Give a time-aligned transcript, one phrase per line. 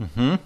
[0.00, 0.38] Mhm.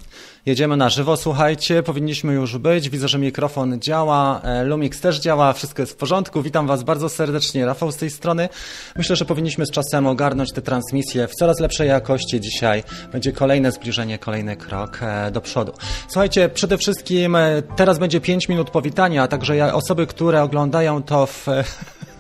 [0.47, 2.91] Jedziemy na żywo, słuchajcie, powinniśmy już być.
[2.91, 6.43] Widzę, że mikrofon działa, e, Lumix też działa, wszystko jest w porządku.
[6.43, 8.49] Witam Was bardzo serdecznie, Rafał z tej strony.
[8.97, 12.41] Myślę, że powinniśmy z czasem ogarnąć te transmisje w coraz lepszej jakości.
[12.41, 12.83] Dzisiaj
[13.13, 15.73] będzie kolejne zbliżenie, kolejny krok e, do przodu.
[16.09, 21.47] Słuchajcie, przede wszystkim e, teraz będzie 5 minut powitania, także osoby, które oglądają to w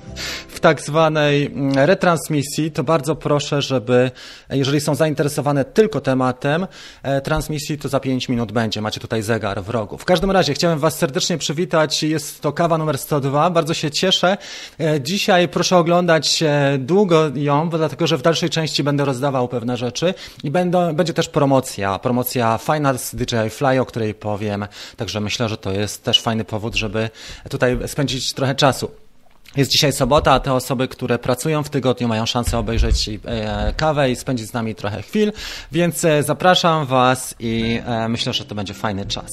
[0.49, 4.11] w tak zwanej mm, retransmisji, to bardzo proszę, żeby,
[4.51, 6.67] jeżeli są zainteresowane tylko tematem
[7.03, 8.81] e, transmisji, to za 5 minut będzie.
[8.81, 9.99] Macie tutaj zegar w rogu.
[9.99, 12.03] W każdym razie chciałem Was serdecznie przywitać.
[12.03, 13.50] Jest to kawa numer 102.
[13.50, 14.37] Bardzo się cieszę.
[14.81, 16.45] E, dzisiaj proszę oglądać
[16.79, 21.29] długo ją, dlatego, że w dalszej części będę rozdawał pewne rzeczy i będą, będzie też
[21.29, 21.99] promocja.
[21.99, 24.67] Promocja Finals DJI Fly, o której powiem.
[24.96, 27.11] Także myślę, że to jest też fajny powód, żeby
[27.51, 29.04] tutaj spędzić trochę czasu.
[29.57, 34.11] Jest dzisiaj sobota, a te osoby, które pracują w tygodniu, mają szansę obejrzeć e, kawę
[34.11, 35.33] i spędzić z nami trochę chwil,
[35.72, 39.31] więc e, zapraszam Was i e, myślę, że to będzie fajny czas.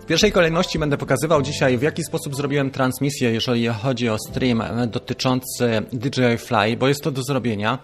[0.00, 4.62] W pierwszej kolejności będę pokazywał dzisiaj, w jaki sposób zrobiłem transmisję, jeżeli chodzi o stream
[4.86, 7.78] dotyczący DJI Fly, bo jest to do zrobienia.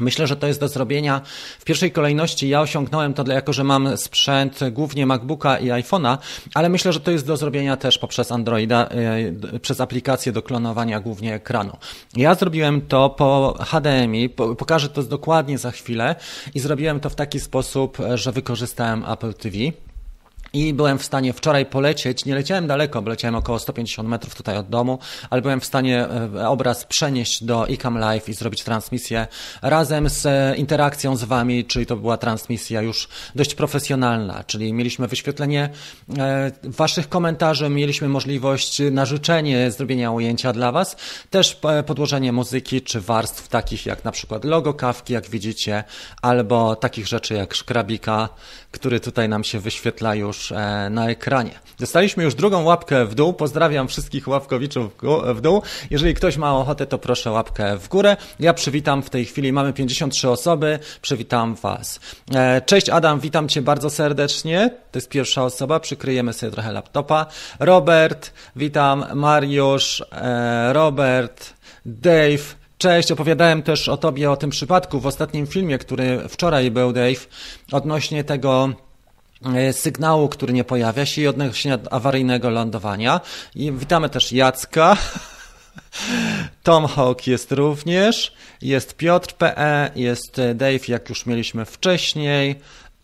[0.00, 1.20] Myślę, że to jest do zrobienia.
[1.58, 6.18] W pierwszej kolejności ja osiągnąłem to, jako że mam sprzęt głównie MacBooka i iPhone'a,
[6.54, 8.88] ale myślę, że to jest do zrobienia też poprzez Androida,
[9.54, 11.76] e, przez aplikację do klonowania głównie ekranu.
[12.16, 14.28] Ja zrobiłem to po HDMI,
[14.58, 16.14] pokażę to dokładnie za chwilę
[16.54, 19.58] i zrobiłem to w taki sposób, że wykorzystałem Apple TV
[20.54, 22.24] i byłem w stanie wczoraj polecieć.
[22.24, 24.98] Nie leciałem daleko, bo leciałem około 150 metrów tutaj od domu,
[25.30, 29.26] ale byłem w stanie e, obraz przenieść do iCam Live i zrobić transmisję
[29.62, 35.08] razem z e, interakcją z Wami, czyli to była transmisja już dość profesjonalna, czyli mieliśmy
[35.08, 35.70] wyświetlenie
[36.18, 40.96] e, Waszych komentarzy, mieliśmy możliwość na życzenie zrobienia ujęcia dla Was,
[41.30, 45.84] też podłożenie muzyki czy warstw takich jak na przykład logo kawki, jak widzicie,
[46.22, 48.28] albo takich rzeczy jak szkrabika,
[48.70, 51.64] który tutaj nam się wyświetla już e, na ekranie.
[51.78, 53.32] Dostaliśmy już drugą łapkę w dół.
[53.32, 54.92] Pozdrawiam wszystkich łapkowiczów
[55.34, 55.62] w dół.
[55.90, 58.16] Jeżeli ktoś ma ochotę, to proszę łapkę w górę.
[58.40, 62.00] Ja przywitam w tej chwili, mamy 53 osoby, przywitam Was.
[62.34, 64.70] E, cześć Adam, witam Cię bardzo serdecznie.
[64.92, 67.26] To jest pierwsza osoba, przykryjemy sobie trochę laptopa.
[67.58, 71.54] Robert, witam, Mariusz, e, Robert,
[71.86, 76.92] Dave, Cześć, opowiadałem też o Tobie, o tym przypadku w ostatnim filmie, który wczoraj był,
[76.92, 77.26] Dave,
[77.72, 78.68] odnośnie tego
[79.72, 83.20] sygnału, który nie pojawia się i odnośnie awaryjnego lądowania.
[83.54, 84.96] I witamy też Jacka.
[86.62, 92.60] Tom Hawk jest również, jest Piotr PE, jest Dave, jak już mieliśmy wcześniej,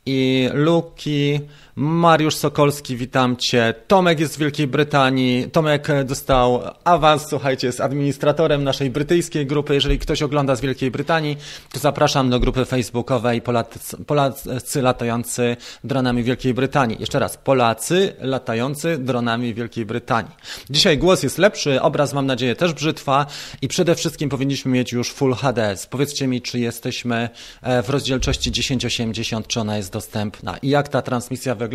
[0.06, 1.40] i Luki,
[1.76, 3.74] Mariusz Sokolski, witam Cię.
[3.86, 5.50] Tomek jest z Wielkiej Brytanii.
[5.50, 9.74] Tomek dostał awans, słuchajcie, jest administratorem naszej brytyjskiej grupy.
[9.74, 11.36] Jeżeli ktoś ogląda z Wielkiej Brytanii,
[11.72, 16.96] to zapraszam do grupy facebookowej Polacy, Polacy latający dronami Wielkiej Brytanii.
[17.00, 20.32] Jeszcze raz, Polacy latający dronami Wielkiej Brytanii.
[20.70, 23.26] Dzisiaj głos jest lepszy, obraz mam nadzieję też brzytwa
[23.62, 25.74] i przede wszystkim powinniśmy mieć już Full HD.
[25.90, 27.28] Powiedzcie mi, czy jesteśmy
[27.62, 31.69] e, w rozdzielczości 1080, czy ona jest dostępna i jak ta transmisja wygląda,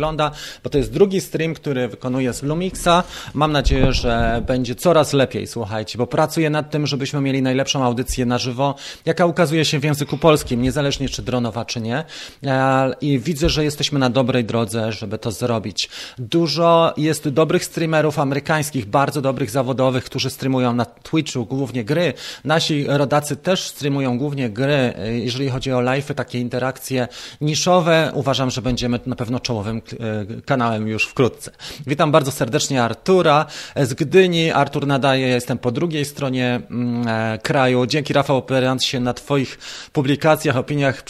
[0.64, 3.04] bo to jest drugi stream, który wykonuję z Lumixa.
[3.34, 8.26] Mam nadzieję, że będzie coraz lepiej, słuchajcie, bo pracuję nad tym, żebyśmy mieli najlepszą audycję
[8.26, 8.74] na żywo,
[9.04, 12.04] jaka ukazuje się w języku polskim, niezależnie czy dronowa, czy nie.
[12.44, 15.88] E, I widzę, że jesteśmy na dobrej drodze, żeby to zrobić.
[16.18, 22.12] Dużo jest dobrych streamerów amerykańskich, bardzo dobrych zawodowych, którzy streamują na Twitchu głównie gry.
[22.44, 27.08] Nasi rodacy też streamują głównie gry, e, jeżeli chodzi o live'y, takie interakcje
[27.40, 28.10] niszowe.
[28.14, 31.50] Uważam, że będziemy na pewno czołowym E, kanałem już wkrótce.
[31.86, 34.52] Witam bardzo serdecznie Artura z Gdyni.
[34.52, 37.86] Artur nadaje, ja jestem po drugiej stronie mm, e, kraju.
[37.86, 39.58] Dzięki Rafał, opierając się na Twoich
[39.92, 41.02] publikacjach, opiniach,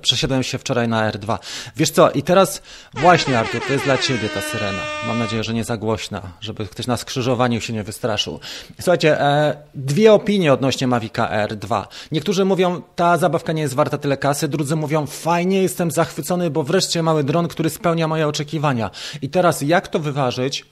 [0.00, 1.38] przeszedłem się wczoraj na R2.
[1.76, 2.62] Wiesz co, i teraz
[2.94, 4.78] właśnie Artur, to jest dla Ciebie ta syrena.
[5.06, 8.40] Mam nadzieję, że nie za głośna, żeby ktoś na skrzyżowaniu się nie wystraszył.
[8.80, 11.84] Słuchajcie, e, dwie opinie odnośnie Mavica R2.
[12.12, 16.62] Niektórzy mówią, ta zabawka nie jest warta tyle kasy, drudzy mówią, fajnie, jestem zachwycony, bo
[16.62, 18.90] wreszcie mały dron, który spełnia moje oczekiwania.
[19.22, 20.64] I teraz jak to wyważyć?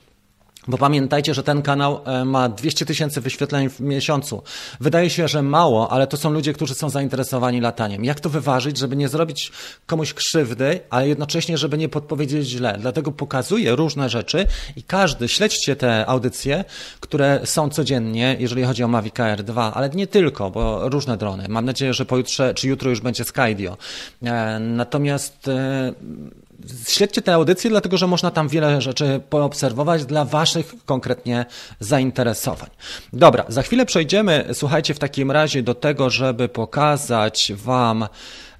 [0.68, 4.42] Bo pamiętajcie, że ten kanał e, ma 200 tysięcy wyświetleń w miesiącu.
[4.80, 8.04] Wydaje się, że mało, ale to są ludzie, którzy są zainteresowani lataniem.
[8.04, 9.52] Jak to wyważyć, żeby nie zrobić
[9.86, 12.76] komuś krzywdy, ale jednocześnie, żeby nie podpowiedzieć źle?
[12.80, 14.46] Dlatego pokazuję różne rzeczy
[14.76, 16.64] i każdy, śledźcie te audycje,
[17.00, 21.46] które są codziennie, jeżeli chodzi o Mavic Air 2, ale nie tylko, bo różne drony.
[21.48, 23.76] Mam nadzieję, że pojutrze czy jutro już będzie Skydio.
[24.22, 25.92] E, natomiast e,
[26.88, 31.46] śledźcie te audycje, dlatego że można tam wiele rzeczy poobserwować dla Waszych konkretnie
[31.80, 32.70] zainteresowań.
[33.12, 38.06] Dobra, za chwilę przejdziemy, słuchajcie, w takim razie do tego, żeby pokazać Wam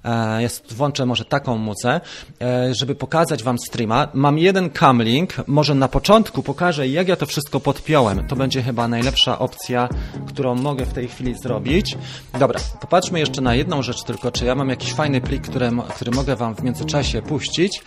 [0.03, 2.01] E, jest, włączę może taką muzę,
[2.41, 4.07] e, żeby pokazać Wam streama.
[4.13, 8.27] Mam jeden camlink, może na początku pokażę, jak ja to wszystko podpiąłem.
[8.27, 9.89] To będzie chyba najlepsza opcja,
[10.27, 11.97] którą mogę w tej chwili zrobić.
[12.39, 16.11] Dobra, popatrzmy jeszcze na jedną rzecz tylko, czy ja mam jakiś fajny plik, który, który
[16.11, 17.83] mogę Wam w międzyczasie puścić,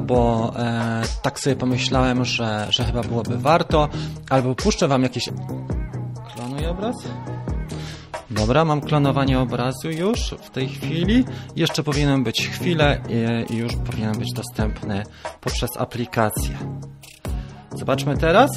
[0.00, 3.88] bo e, tak sobie pomyślałem, że, że chyba byłoby warto,
[4.30, 5.28] albo puszczę Wam jakieś...
[6.34, 6.96] Klonuję obraz?
[8.30, 11.24] Dobra, mam klonowanie obrazu już w tej chwili.
[11.56, 13.00] Jeszcze powinien być chwilę
[13.50, 15.02] i już powinien być dostępny
[15.40, 16.58] poprzez aplikację.
[17.72, 18.50] Zobaczmy teraz.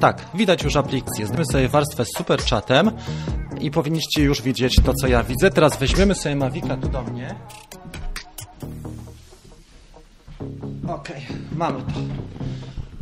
[0.00, 1.26] Tak, widać już aplikację.
[1.26, 2.90] Zdamy sobie warstwę z super chatem
[3.60, 5.50] i powinniście już widzieć to, co ja widzę.
[5.50, 7.34] Teraz weźmiemy sobie Mavika tu do mnie.
[10.88, 11.08] Ok,
[11.52, 12.00] mamy to.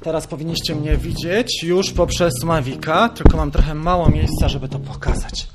[0.07, 5.49] Teraz powinniście mnie widzieć już poprzez Mavica, tylko mam trochę mało miejsca, żeby to pokazać.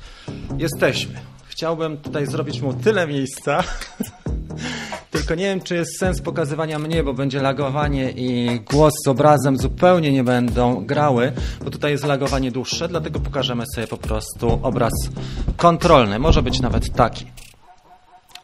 [0.58, 1.14] Jesteśmy.
[1.48, 3.64] Chciałbym tutaj zrobić mu tyle miejsca,
[5.12, 9.58] tylko nie wiem, czy jest sens pokazywania mnie, bo będzie lagowanie i głos z obrazem
[9.58, 11.34] zupełnie nie będą grały,
[11.64, 14.94] bo tutaj jest lagowanie dłuższe, dlatego pokażemy sobie po prostu obraz
[15.58, 16.20] kontrolny.
[16.20, 17.26] Może być nawet taki.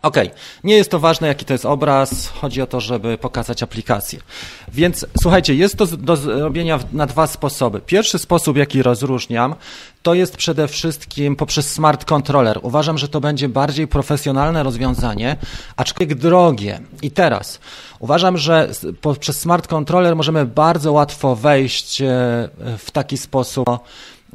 [0.01, 0.17] Ok,
[0.63, 4.19] nie jest to ważne, jaki to jest obraz, chodzi o to, żeby pokazać aplikację.
[4.73, 7.81] Więc słuchajcie, jest to do zrobienia na dwa sposoby.
[7.81, 9.55] Pierwszy sposób, jaki rozróżniam,
[10.03, 12.59] to jest przede wszystkim poprzez smart controller.
[12.61, 15.35] Uważam, że to będzie bardziej profesjonalne rozwiązanie,
[15.75, 16.79] aczkolwiek drogie.
[17.01, 17.59] I teraz
[17.99, 18.69] uważam, że
[19.01, 22.05] poprzez smart controller możemy bardzo łatwo wejść e,
[22.77, 23.69] w taki sposób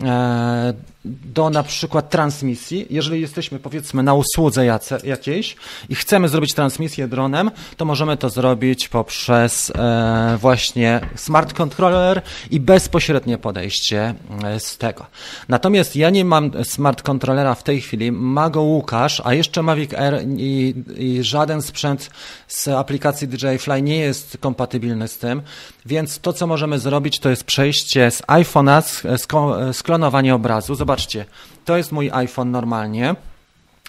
[0.02, 0.74] e,
[1.04, 2.86] do na przykład transmisji.
[2.90, 4.66] Jeżeli jesteśmy powiedzmy na usłudze
[5.04, 5.56] jakiejś
[5.88, 12.60] i chcemy zrobić transmisję dronem, to możemy to zrobić poprzez e, właśnie smart controller i
[12.60, 14.14] bezpośrednie podejście
[14.44, 15.06] e, z tego.
[15.48, 19.94] Natomiast ja nie mam smart controllera w tej chwili, ma go Łukasz, a jeszcze Mavic
[19.94, 22.10] Air i, i żaden sprzęt
[22.48, 25.42] z aplikacji DJI Fly nie jest kompatybilny z tym,
[25.86, 30.74] więc to co możemy zrobić to jest przejście z iPhone'a, sklonowanie obrazu.
[30.74, 31.24] Zobaczcie, Zobaczcie,
[31.64, 33.14] to jest mój iPhone normalnie,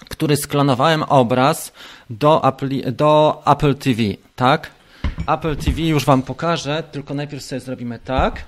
[0.08, 1.72] który sklonowałem obraz
[2.10, 2.52] do,
[2.92, 4.02] do Apple TV,
[4.36, 4.70] tak?
[5.26, 8.44] Apple TV już Wam pokażę, tylko najpierw sobie zrobimy tak.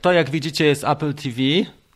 [0.00, 1.40] To jak widzicie jest Apple TV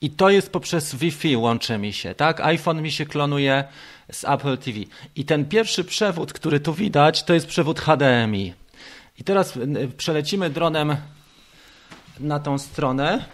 [0.00, 2.40] i to jest poprzez Wi-Fi łączy mi się, tak?
[2.40, 3.64] iPhone mi się klonuje
[4.12, 4.78] z Apple TV.
[5.16, 8.65] I ten pierwszy przewód, który tu widać, to jest przewód HDMI.
[9.18, 9.58] I teraz
[9.96, 10.96] przelecimy dronem
[12.20, 13.24] na tą stronę.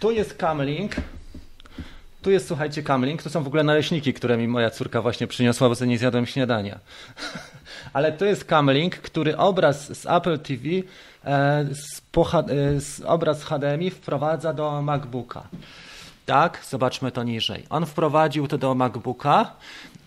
[0.00, 0.96] Tu jest Camlink.
[2.22, 3.22] Tu jest, słuchajcie, Camlink.
[3.22, 6.26] To są w ogóle naleśniki, które mi moja córka właśnie przyniosła, bo sobie nie zjadłem
[6.26, 6.78] śniadania.
[7.92, 10.62] Ale to jest Camlink, który obraz z Apple TV,
[11.24, 12.02] e, z,
[12.48, 15.48] e, z obraz HDMI wprowadza do MacBooka.
[16.26, 17.66] Tak, zobaczmy to niżej.
[17.70, 19.52] On wprowadził to do MacBooka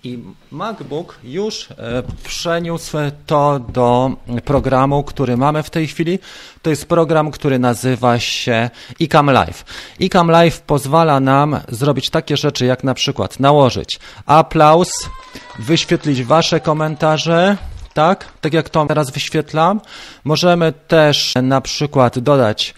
[0.04, 0.20] i
[0.52, 1.76] MacBook już e,
[2.24, 4.12] przeniósł to do
[4.46, 6.20] programu, który mamy w tej chwili.
[6.62, 8.70] To jest program, który nazywa się
[9.02, 9.66] iCam Live.
[10.02, 14.92] iCam Live pozwala nam zrobić takie rzeczy, jak na przykład nałożyć aplauz,
[15.60, 17.58] wyświetlić Wasze komentarze,
[17.94, 18.26] tak?
[18.42, 19.82] Tak jak to teraz wyświetlam.
[20.24, 22.74] Możemy też na przykład dodać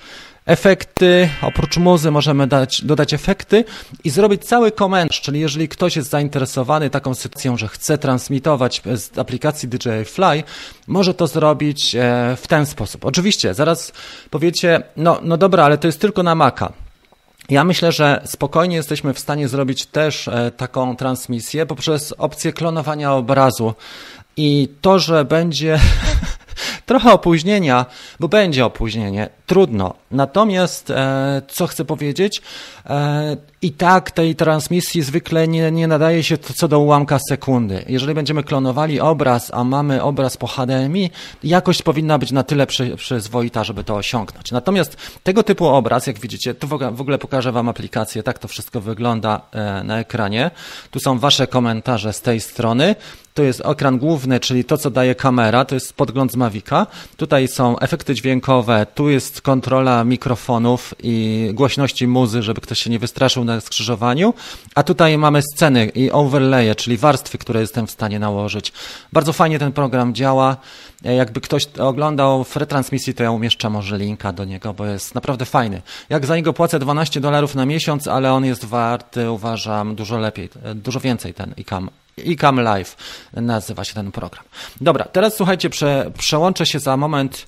[0.46, 3.66] efekty, oprócz muzy możemy dać, dodać efekty
[4.04, 9.18] i zrobić cały komentarz, czyli jeżeli ktoś jest zainteresowany taką sytuacją, że chce transmitować z
[9.18, 10.44] aplikacji DJI Fly,
[10.88, 13.06] może to zrobić e, w ten sposób.
[13.06, 13.92] Oczywiście, zaraz
[14.30, 16.74] powiecie, no, no dobra, ale to jest tylko na Maca.
[17.50, 23.14] Ja myślę, że spokojnie jesteśmy w stanie zrobić też e, taką transmisję poprzez opcję klonowania
[23.14, 23.74] obrazu.
[24.38, 25.80] I to, że będzie
[26.86, 27.86] Trochę opóźnienia,
[28.20, 29.94] bo będzie opóźnienie, trudno.
[30.12, 32.42] Natomiast, e, co chcę powiedzieć,
[32.86, 37.86] e, i tak tej transmisji zwykle nie, nie nadaje się to co do ułamka sekundy.
[37.88, 41.10] Jeżeli będziemy klonowali obraz, a mamy obraz po HDMI,
[41.44, 44.52] jakość powinna być na tyle przy, przyzwoita, żeby to osiągnąć.
[44.52, 48.82] Natomiast tego typu obraz, jak widzicie, tu w ogóle pokażę Wam aplikację, tak to wszystko
[48.82, 50.52] wygląda e, na ekranie.
[50.92, 52.96] Tu są Wasze komentarze z tej strony
[53.34, 56.88] To jest ekran główny, czyli to, co daje kamera, to jest podgląd z Mavica.
[57.18, 63.00] Tutaj są efekty dźwiękowe, tu jest kontrola mikrofonów i głośności muzy, żeby ktoś się nie
[63.00, 64.34] wystraszył na skrzyżowaniu.
[64.76, 68.74] A tutaj mamy sceny i overlaye, czyli warstwy, które jestem w stanie nałożyć.
[69.14, 70.58] Bardzo fajnie ten program działa.
[71.04, 75.46] Jakby ktoś oglądał w retransmisji, to ja umieszczę może linka do niego, bo jest naprawdę
[75.46, 75.82] fajny.
[76.10, 80.50] Jak za niego płacę 12 dolarów na miesiąc, ale on jest warty, uważam, dużo lepiej,
[80.76, 81.90] dużo więcej ten ICAM.
[82.18, 82.96] ICAM Live
[83.34, 84.44] nazywa się ten program.
[84.82, 87.46] Dobra, teraz słuchajcie, prze, przełączę się za moment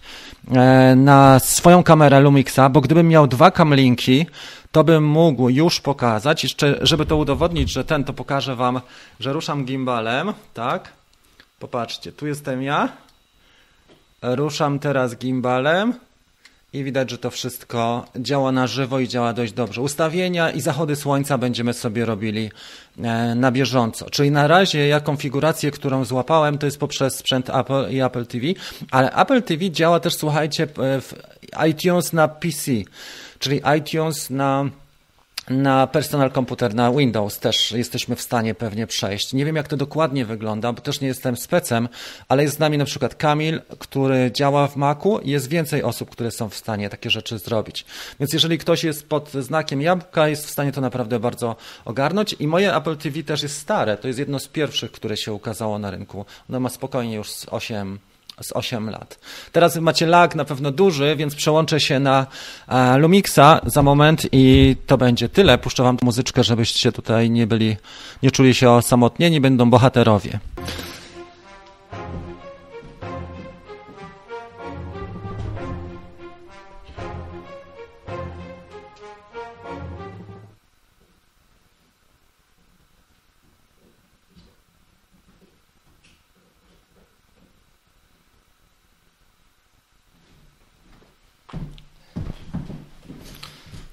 [0.51, 4.25] e, na swoją kamerę Lumixa, bo gdybym miał dwa camlinki,
[4.71, 8.81] to bym mógł już pokazać, jeszcze żeby to udowodnić, że ten, to pokażę wam,
[9.19, 10.91] że ruszam gimbalem, tak?
[11.59, 12.89] Popatrzcie, tu jestem ja,
[14.21, 15.93] ruszam teraz gimbalem,
[16.75, 19.81] i widać, że to wszystko działa na żywo i działa dość dobrze.
[19.81, 22.51] Ustawienia i zachody słońca będziemy sobie robili
[22.97, 24.09] e, na bieżąco.
[24.09, 28.45] Czyli na razie ja konfigurację, którą złapałem, to jest poprzez sprzęt Apple i Apple TV,
[28.91, 31.13] ale Apple TV działa też, słuchajcie, w
[31.69, 32.71] iTunes na PC,
[33.39, 34.69] czyli iTunes na
[35.49, 39.33] na personal komputer, na Windows też jesteśmy w stanie pewnie przejść.
[39.33, 41.89] Nie wiem, jak to dokładnie wygląda, bo też nie jestem specem,
[42.27, 46.09] ale jest z nami na przykład Kamil, który działa w Macu i jest więcej osób,
[46.09, 47.85] które są w stanie takie rzeczy zrobić.
[48.19, 52.35] Więc jeżeli ktoś jest pod znakiem jabłka, jest w stanie to naprawdę bardzo ogarnąć.
[52.39, 53.97] I moje Apple TV też jest stare.
[53.97, 56.25] To jest jedno z pierwszych, które się ukazało na rynku.
[56.49, 57.99] Ono ma spokojnie już 8
[58.41, 59.19] z 8 lat.
[59.51, 62.27] Teraz macie lag na pewno duży, więc przełączę się na
[62.67, 65.57] e, Lumixa za moment i to będzie tyle.
[65.57, 67.77] Puszczę wam muzyczkę, żebyście tutaj nie byli,
[68.23, 70.39] nie czuli się osamotnieni, będą bohaterowie.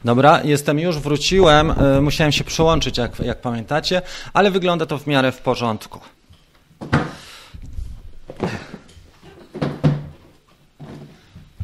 [0.04, 5.06] Dobra, jestem już, wróciłem, e, musiałem się przyłączyć, jak, jak pamiętacie, ale wygląda to w
[5.06, 6.00] miarę w porządku.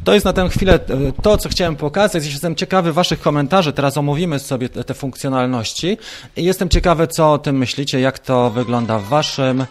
[0.04, 0.78] To jest na tę chwilę e,
[1.22, 2.26] to, co chciałem pokazać.
[2.26, 3.72] Jestem ciekawy Waszych komentarzy.
[3.72, 5.98] Teraz omówimy sobie te, te funkcjonalności.
[6.36, 9.66] Jestem ciekawy, co o tym myślicie, jak to wygląda w Waszym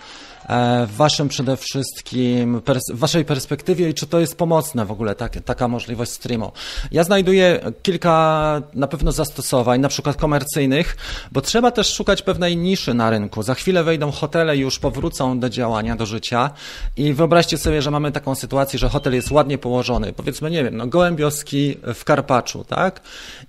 [0.87, 5.41] w waszym przede wszystkim, w waszej perspektywie i czy to jest pomocne w ogóle tak,
[5.45, 6.51] taka możliwość streamu.
[6.91, 10.97] Ja znajduję kilka na pewno zastosowań, na przykład komercyjnych,
[11.31, 13.43] bo trzeba też szukać pewnej niszy na rynku.
[13.43, 16.49] Za chwilę wejdą hotele i już powrócą do działania, do życia
[16.97, 20.77] i wyobraźcie sobie, że mamy taką sytuację, że hotel jest ładnie położony, powiedzmy, nie wiem,
[20.77, 23.01] no Gołębioski w Karpaczu, tak?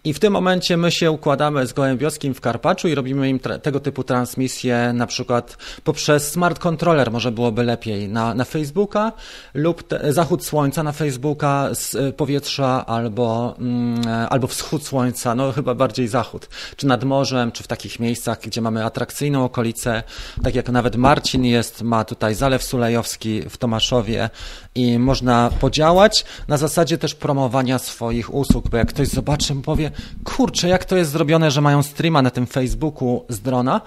[0.05, 3.81] I w tym momencie my się układamy z Gołębioskim w Karpaczu i robimy im tego
[3.81, 9.12] typu transmisje na przykład poprzez smart control kontroler może byłoby lepiej na, na Facebooka
[9.54, 15.52] lub te, zachód słońca na Facebooka z y, powietrza albo, mm, albo wschód słońca, no
[15.52, 20.02] chyba bardziej zachód, czy nad morzem, czy w takich miejscach, gdzie mamy atrakcyjną okolicę,
[20.42, 24.30] tak jak nawet Marcin jest, ma tutaj Zalew Sulejowski w Tomaszowie
[24.75, 29.90] i można podziałać na zasadzie też promowania swoich usług, bo jak ktoś zobaczy, powie,
[30.25, 33.80] kurczę, jak to jest zrobione, że mają streama na tym Facebooku z drona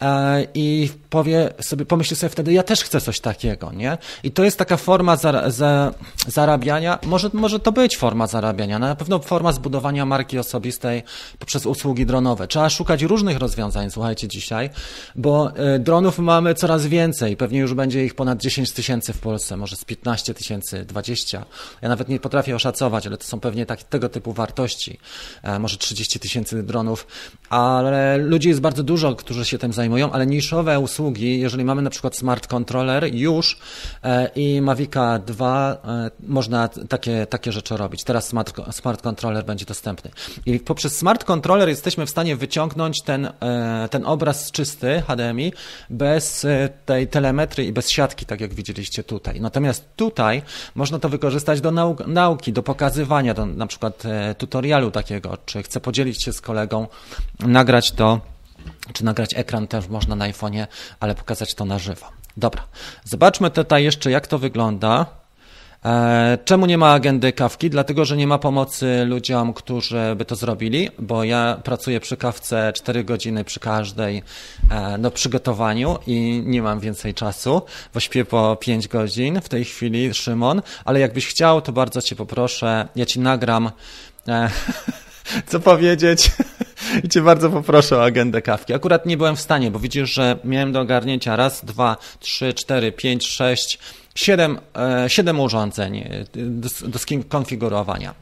[0.00, 3.98] e, i powie sobie, pomyśli sobie wtedy, ja też chcę coś takiego, nie?
[4.22, 5.94] I to jest taka forma za, za,
[6.26, 11.02] zarabiania, może, może to być forma zarabiania, na pewno forma zbudowania marki osobistej
[11.38, 12.46] poprzez usługi dronowe.
[12.46, 14.70] Trzeba szukać różnych rozwiązań, słuchajcie, dzisiaj,
[15.16, 19.56] bo y, dronów mamy coraz więcej, pewnie już będzie ich ponad 10 tysięcy w Polsce,
[19.56, 21.44] może z 15 tysięcy, 20.
[21.82, 24.98] Ja nawet nie potrafię oszacować, ale to są pewnie tak, tego typu wartości,
[25.42, 27.06] e, może 30 tysięcy dronów,
[27.50, 31.90] ale ludzi jest bardzo dużo, którzy się tym zajmują, ale niszowe usługi, jeżeli mamy na
[31.90, 33.58] przykład smart controller już
[34.02, 38.04] e, i Mavica 2 e, można takie, takie rzeczy robić.
[38.04, 40.10] Teraz smart, smart controller będzie dostępny.
[40.46, 45.52] I poprzez smart controller jesteśmy w stanie wyciągnąć ten, e, ten obraz czysty HDMI
[45.90, 46.46] bez
[46.86, 49.40] tej telemetry i bez siatki, tak jak widzieliście tutaj.
[49.40, 50.42] Natomiast tutaj
[50.74, 54.02] można to wykorzystać do nau nauki, do pokazywania, do na przykład
[54.38, 56.86] tutorialu takiego, czy chcę podzielić się z kolegą,
[57.40, 58.20] nagrać to
[58.92, 60.66] czy nagrać ekran też można na iPhone'ie,
[61.00, 62.17] ale pokazać to na żywo.
[62.38, 62.62] Dobra,
[63.04, 65.06] zobaczmy tutaj jeszcze, jak to wygląda.
[65.84, 67.70] E, czemu nie ma agendy kawki?
[67.70, 72.72] Dlatego, że nie ma pomocy ludziom, którzy by to zrobili, bo ja pracuję przy kawce
[72.72, 74.22] 4 godziny przy każdej
[74.70, 77.62] e, no, przygotowaniu i nie mam więcej czasu,
[77.98, 82.88] śpię po 5 godzin w tej chwili, Szymon, ale jakbyś chciał, to bardzo Cię poproszę,
[82.96, 83.70] ja Ci nagram.
[84.28, 84.50] E,
[85.50, 86.30] co powiedzieć?
[87.04, 88.74] I cię bardzo poproszę o agendę kawki.
[88.74, 92.92] Akurat nie byłem w stanie, bo widzisz, że miałem do ogarnięcia raz, dwa, trzy, cztery,
[92.92, 93.78] pięć, sześć,
[94.14, 98.14] siedem, e, siedem urządzeń e, do, do skonfigurowania.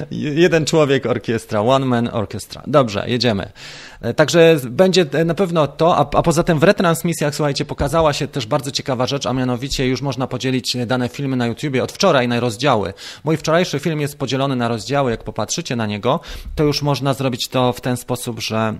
[0.00, 2.62] E, jeden człowiek, orkiestra, one man orchestra.
[2.66, 3.52] Dobrze, jedziemy.
[4.00, 8.28] E, także będzie na pewno to, a, a, poza tym w retransmisjach, słuchajcie, pokazała się
[8.28, 12.28] też bardzo ciekawa rzecz, a mianowicie już można podzielić dane filmy na YouTubie od wczoraj
[12.28, 12.92] na rozdziały.
[13.24, 16.20] Mój wczorajszy film jest podzielony na rozdziały, jak popatrzycie na niego,
[16.54, 18.74] to już można zrobić to w ten sposób, że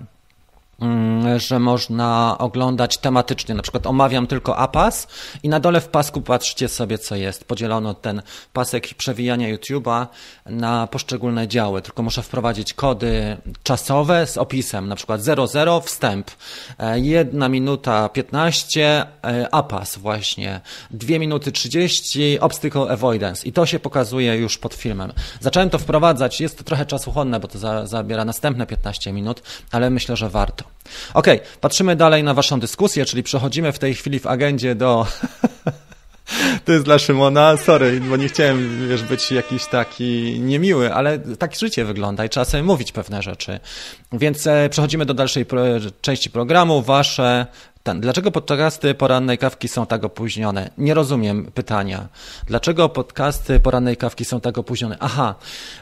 [1.37, 3.55] że można oglądać tematycznie.
[3.55, 5.07] Na przykład omawiam tylko APAS
[5.43, 7.45] i na dole w pasku patrzcie sobie, co jest.
[7.45, 8.21] Podzielono ten
[8.53, 10.07] pasek przewijania YouTube'a
[10.45, 11.81] na poszczególne działy.
[11.81, 16.31] Tylko muszę wprowadzić kody czasowe z opisem, na przykład 00 wstęp,
[16.95, 20.61] 1 e, minuta 15 e, APAS właśnie,
[20.91, 25.13] 2 minuty 30 obstacle avoidance i to się pokazuje już pod filmem.
[25.39, 29.89] Zacząłem to wprowadzać, jest to trochę czasochłonne, bo to za, zabiera następne 15 minut, ale
[29.89, 30.70] myślę, że warto.
[31.13, 31.27] Ok,
[31.61, 35.05] patrzymy dalej na Waszą dyskusję, czyli przechodzimy w tej chwili w agendzie do.
[36.65, 41.55] To jest dla Szymona, sorry, bo nie chciałem wiesz, być jakiś taki niemiły, ale tak
[41.55, 43.59] życie wygląda i trzeba sobie mówić pewne rzeczy.
[44.13, 45.45] Więc e, przechodzimy do dalszej
[46.01, 46.81] części programu.
[46.81, 47.45] Wasze
[47.83, 50.69] ten, dlaczego podcasty porannej kawki są tak opóźnione?
[50.77, 52.07] Nie rozumiem pytania.
[52.47, 54.97] Dlaczego podcasty porannej kawki są tak opóźnione?
[54.99, 55.35] Aha,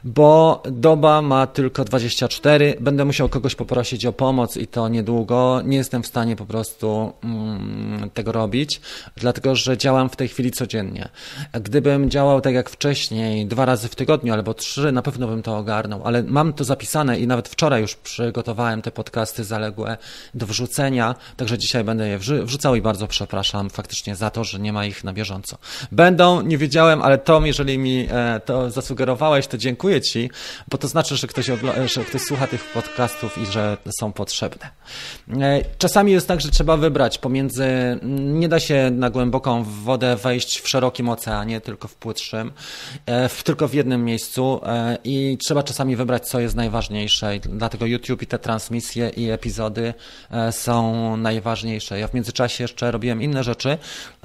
[0.04, 2.76] bo doba ma tylko 24.
[2.80, 5.62] Będę musiał kogoś poprosić o pomoc i to niedługo.
[5.66, 8.82] Nie jestem w stanie po prostu mm, tego robić,
[9.18, 11.10] dlatego że działam w tej chwili codziennie.
[11.54, 15.58] Gdybym działał tak jak wcześniej, dwa razy w tygodniu albo trzy, na pewno bym to
[15.58, 19.98] ogarnął, ale mam to zapisane i nawet wczoraj już przygotowałem te podcasty zaległe
[20.34, 24.74] do wrzucenia, także dzisiaj będę je wrzucał i bardzo przepraszam faktycznie za to, że nie
[24.74, 25.58] ma ich na bieżąco.
[25.92, 30.30] Będą, nie wiedziałem, ale Tom, jeżeli mi e, to zasugerowałeś, to dziękuję Ci,
[30.68, 31.46] bo to znaczy, że ktoś,
[31.86, 34.70] że ktoś słucha tych podcastów i że są potrzebne.
[35.30, 37.68] E, czasami jest tak, że trzeba wybrać pomiędzy,
[38.20, 42.52] nie da się na głęboką wodę wejść w szerokim oceanie, tylko w płytszym,
[43.06, 44.62] e, tylko w jednym miejscu
[45.04, 47.40] i trzeba czasami wybrać, co jest najważniejsze.
[47.40, 49.94] Dlatego YouTube i te transmisje i epizody
[50.52, 53.78] są najważniejsze ja w międzyczasie jeszcze robiłem inne rzeczy,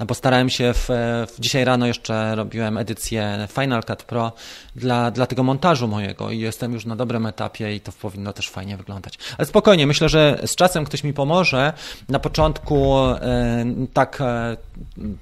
[0.07, 0.89] bo starałem się, w,
[1.35, 4.31] w dzisiaj rano jeszcze robiłem edycję Final Cut Pro
[4.75, 8.49] dla, dla tego montażu mojego i jestem już na dobrym etapie i to powinno też
[8.49, 9.17] fajnie wyglądać.
[9.37, 11.73] Ale spokojnie, myślę, że z czasem ktoś mi pomoże.
[12.09, 14.57] Na początku e, tak e,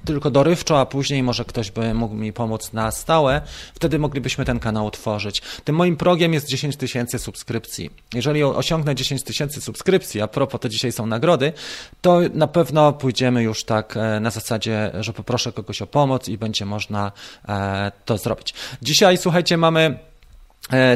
[0.06, 3.42] tylko dorywczo, a później może ktoś by mógł mi pomóc na stałe.
[3.74, 5.42] Wtedy moglibyśmy ten kanał otworzyć.
[5.64, 7.90] Tym moim progiem jest 10 tysięcy subskrypcji.
[8.14, 11.54] Jeżeli osiągnę 10 tysięcy subskrypcji, a propos to dzisiaj są nagrody,
[12.02, 16.38] to na pewno pójdziemy już tak e, na zasadzie, że poproszę kogoś o pomoc i
[16.38, 17.12] będzie można
[17.50, 18.54] e, to zrobić.
[18.82, 20.00] Dzisiaj, słuchajcie, mamy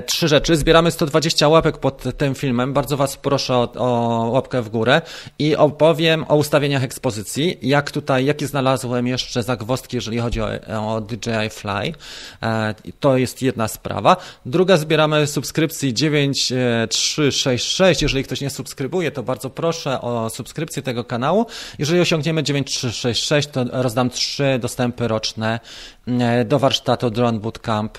[0.06, 0.56] trzy rzeczy.
[0.56, 2.74] Zbieramy 120 łapek pod tym filmem.
[2.74, 3.86] Bardzo Was proszę o, o,
[4.32, 5.02] łapkę w górę
[5.40, 7.58] i opowiem o ustawieniach ekspozycji.
[7.62, 10.48] Jak tutaj, jakie znalazłem jeszcze zagwozdki, jeżeli chodzi o,
[10.96, 11.94] o DJI Fly.
[12.44, 14.18] E, to jest jedna sprawa.
[14.46, 18.02] Druga, zbieramy subskrypcji 9366.
[18.02, 21.46] Jeżeli ktoś nie subskrybuje, to bardzo proszę o subskrypcję tego kanału.
[21.80, 25.60] Jeżeli osiągniemy 9366, to rozdam trzy dostępy roczne e,
[26.46, 27.98] do warsztatu Drone Bootcamp,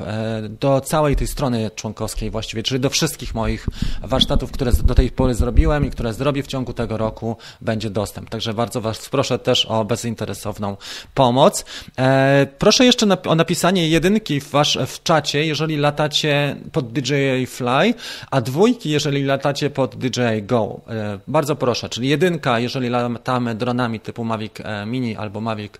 [0.48, 3.66] do całej tej strony członkowskiej właściwie, czyli do wszystkich moich
[4.02, 8.30] warsztatów, które do tej pory zrobiłem i które zrobię w ciągu tego roku, będzie dostęp.
[8.30, 10.76] Także bardzo Was proszę też o bezinteresowną
[11.14, 11.64] pomoc.
[11.98, 17.94] E, proszę jeszcze o napisanie jedynki w, wasz, w czacie, jeżeli latacie pod DJI Fly,
[18.30, 20.80] a dwójki, jeżeli latacie pod DJI Go.
[20.88, 25.72] E, bardzo proszę, czyli jedynka, jeżeli latamy dronami typu Mavic e, Mini albo Mavic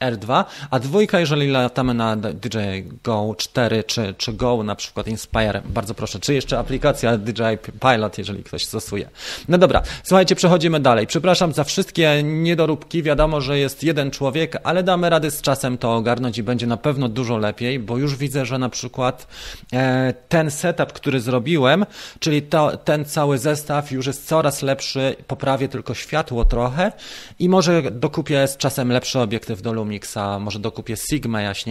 [0.00, 5.62] R2, a dwójka, jeżeli latamy na DJI Go 4 czy, czy Go na przykład Inspire.
[5.64, 6.20] Bardzo proszę.
[6.20, 9.08] Czy jeszcze aplikacja DJI Pilot, jeżeli ktoś stosuje.
[9.48, 11.06] No dobra, słuchajcie, przechodzimy dalej.
[11.06, 13.02] Przepraszam za wszystkie niedoróbki.
[13.02, 16.76] Wiadomo, że jest jeden człowiek, ale damy rady z czasem to ogarnąć i będzie na
[16.76, 19.26] pewno dużo lepiej, bo już widzę, że na przykład
[19.72, 21.86] e, ten setup, który zrobiłem,
[22.20, 26.92] czyli to, ten cały zestaw już jest coraz lepszy, poprawię tylko światło trochę
[27.38, 31.65] i może dokupię z czasem lepszy obiektyw do Lumixa, może dokupię Sigmę jaśniejszą,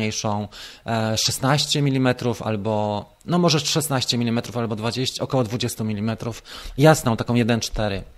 [0.85, 6.17] e, 16 mm albo no może 16 mm albo 20, około 20 mm,
[6.77, 8.14] jasną, taką 1.4.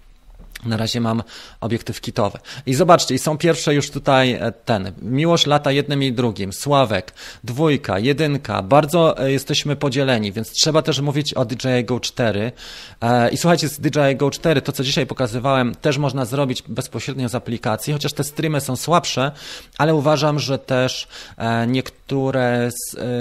[0.65, 1.23] Na razie mam
[1.61, 2.39] obiektyw kitowy.
[2.65, 4.91] I zobaczcie, i są pierwsze już tutaj e, ten.
[5.01, 6.53] Miłość lata jednym i drugim.
[6.53, 8.61] Sławek, dwójka, jedynka.
[8.61, 12.51] Bardzo e, jesteśmy podzieleni, więc trzeba też mówić o DJI Go 4.
[13.01, 17.29] E, I słuchajcie, z DJI Go 4, to co dzisiaj pokazywałem, też można zrobić bezpośrednio
[17.29, 19.31] z aplikacji, chociaż te streamy są słabsze,
[19.77, 21.07] ale uważam, że też
[21.67, 22.69] niektóre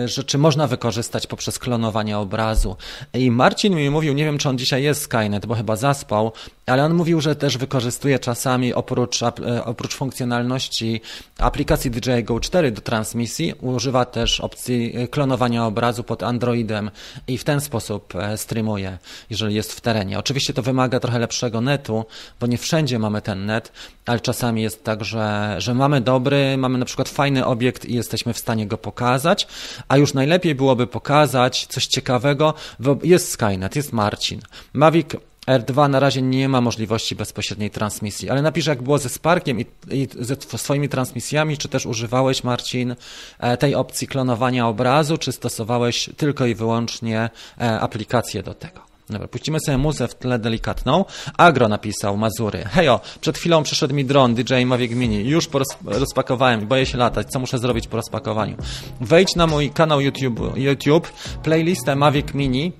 [0.05, 2.77] rzeczy można wykorzystać poprzez klonowanie obrazu.
[3.15, 6.33] I Marcin mi mówił, nie wiem czy on dzisiaj jest Skynet, bo chyba zaspał,
[6.67, 11.01] ale on mówił, że też wykorzystuje czasami oprócz, e, oprócz funkcjonalności
[11.39, 16.91] aplikacji DJI Go 4 do transmisji, używa też opcji e, klonowania obrazu pod Androidem
[17.29, 18.99] i w ten sposób e, streamuje,
[19.31, 20.19] jeżeli jest w terenie.
[20.19, 22.05] Oczywiście to wymaga trochę lepszego netu,
[22.41, 23.73] bo nie wszędzie mamy ten net,
[24.07, 28.33] ale czasami jest tak, że, że mamy dobry, mamy na przykład fajny obiekt i jesteśmy
[28.33, 29.47] w stanie go pokazać,
[29.89, 32.55] a już najlepiej byłoby pokazać coś ciekawego.
[33.03, 34.41] Jest Skynet, jest Marcin.
[34.73, 35.09] Mavic
[35.47, 39.67] R2 na razie nie ma możliwości bezpośredniej transmisji, ale napisz jak było ze Sparkiem i,
[39.91, 42.97] i ze swoimi transmisjami, czy też używałeś Marcin
[43.39, 47.31] e, tej opcji klonowania obrazu, czy stosowałeś tylko i wyłącznie
[47.61, 48.81] e, aplikację do tego.
[49.11, 51.05] Dobra, puścimy sobie muzę w tle delikatną.
[51.37, 52.65] Agro napisał Mazury.
[52.65, 55.29] Hejo, przed chwilą przyszedł mi dron DJI Mavic Mini.
[55.29, 55.49] Już
[55.85, 57.31] rozpakowałem, boję się latać.
[57.31, 58.57] Co muszę zrobić po rozpakowaniu?
[59.01, 62.73] Wejdź na mój kanał YouTube, YouTube playlistę Mavic Mini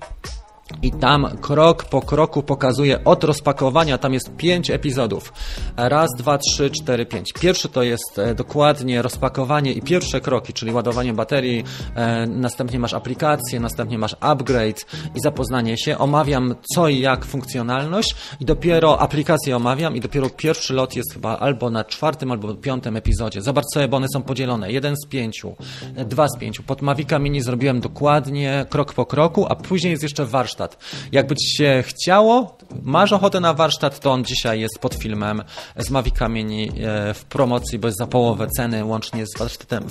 [0.81, 5.33] i tam krok po kroku pokazuje od rozpakowania, tam jest pięć epizodów.
[5.77, 7.33] Raz, dwa, trzy, cztery, pięć.
[7.33, 11.63] Pierwszy to jest e, dokładnie rozpakowanie i pierwsze kroki, czyli ładowanie baterii,
[11.95, 15.97] e, następnie masz aplikację, następnie masz upgrade i zapoznanie się.
[15.97, 21.39] Omawiam co i jak funkcjonalność i dopiero aplikację omawiam i dopiero pierwszy lot jest chyba
[21.39, 23.41] albo na czwartym, albo piątym epizodzie.
[23.41, 24.71] Zobacz sobie, bo one są podzielone.
[24.71, 25.55] Jeden z pięciu,
[25.95, 26.63] e, dwa z pięciu.
[26.63, 30.77] Pod Mavica Mini zrobiłem dokładnie krok po kroku, a później jest jeszcze warsztat warsztat.
[31.11, 35.43] Jakby ci się chciało, masz ochotę na warsztat, to on dzisiaj jest pod filmem
[35.77, 39.83] z Mavica Mini e, w promocji, bo jest za połowę ceny, łącznie z warsztatem,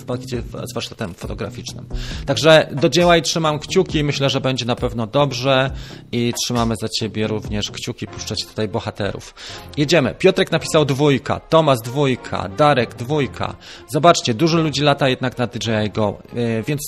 [0.65, 1.87] z warsztatem fotograficznym.
[2.27, 5.71] Także do dzieła i trzymam kciuki, myślę, że będzie na pewno dobrze
[6.13, 9.35] i trzymamy za ciebie również kciuki, puszczać tutaj bohaterów.
[9.77, 10.15] Jedziemy.
[10.15, 13.57] Piotrek napisał dwójka, Tomasz dwójka, Darek dwójka.
[13.93, 16.81] Zobaczcie, dużo ludzi lata jednak na DJI Go, e, więc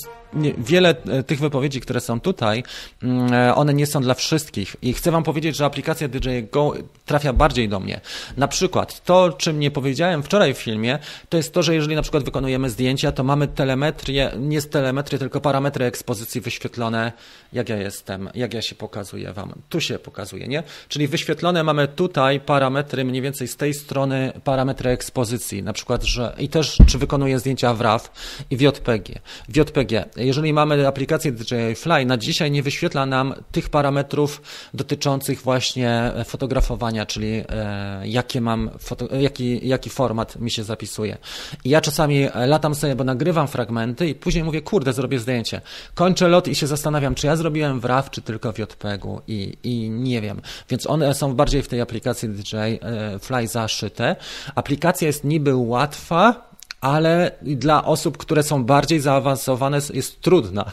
[0.57, 2.63] wiele e, tych wypowiedzi, które są tutaj,
[3.03, 4.75] mm, e, one nie są dla wszystkich.
[4.81, 6.73] I chcę Wam powiedzieć, że aplikacja DJ Go
[7.05, 8.01] trafia bardziej do mnie.
[8.37, 12.01] Na przykład to, czym nie powiedziałem wczoraj w filmie, to jest to, że jeżeli na
[12.01, 17.11] przykład wykonujemy zdjęcia, to mamy telemetrię, nie z telemetrii, tylko parametry ekspozycji wyświetlone,
[17.53, 19.53] jak ja jestem, jak ja się pokazuję Wam.
[19.69, 20.63] Tu się pokazuje, nie?
[20.87, 25.63] Czyli wyświetlone mamy tutaj parametry mniej więcej z tej strony parametry ekspozycji.
[25.63, 28.11] Na przykład, że i też czy wykonuję zdjęcia w RAW
[28.51, 29.19] i w JPG.
[29.49, 34.41] W JPG jeżeli mamy aplikację DJI Fly, na dzisiaj nie wyświetla nam tych parametrów
[34.73, 41.17] dotyczących właśnie fotografowania, czyli e, jakie mam foto, jaki, jaki format mi się zapisuje.
[41.63, 45.61] I ja czasami latam sobie, bo nagrywam fragmenty i później mówię, kurde, zrobię zdjęcie.
[45.93, 49.57] Kończę lot i się zastanawiam, czy ja zrobiłem w RAW, czy tylko w JPEG-u i,
[49.63, 50.41] i nie wiem.
[50.69, 54.15] Więc one są bardziej w tej aplikacji DJI e, Fly zaszyte.
[54.55, 56.48] Aplikacja jest niby łatwa,
[56.81, 60.65] ale dla osób, które są bardziej zaawansowane, jest trudna.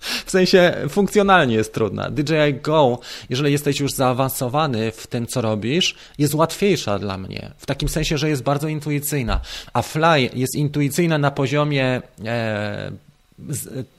[0.26, 2.10] W sensie funkcjonalnie jest trudna.
[2.10, 2.98] DJI Go,
[3.30, 7.52] jeżeli jesteś już zaawansowany w tym, co robisz, jest łatwiejsza dla mnie.
[7.56, 9.40] W takim sensie, że jest bardzo intuicyjna.
[9.72, 12.92] A Fly jest intuicyjna na poziomie e,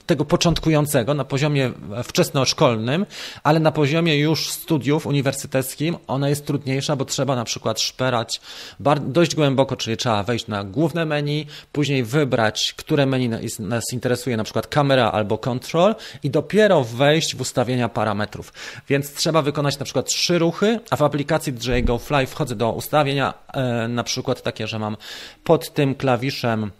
[0.06, 1.72] tego początkującego na poziomie
[2.04, 3.06] wczesnoszkolnym,
[3.42, 8.40] ale na poziomie już studiów uniwersyteckim ona jest trudniejsza, bo trzeba na przykład szperać
[9.00, 14.44] dość głęboko, czyli trzeba wejść na główne menu, później wybrać, które menu nas interesuje, na
[14.44, 18.52] przykład kamera albo control i dopiero wejść w ustawienia parametrów.
[18.88, 22.72] Więc trzeba wykonać na przykład trzy ruchy, a w aplikacji DJI Go Fly wchodzę do
[22.72, 24.96] ustawienia, e, na przykład takie, że mam
[25.44, 26.70] pod tym klawiszem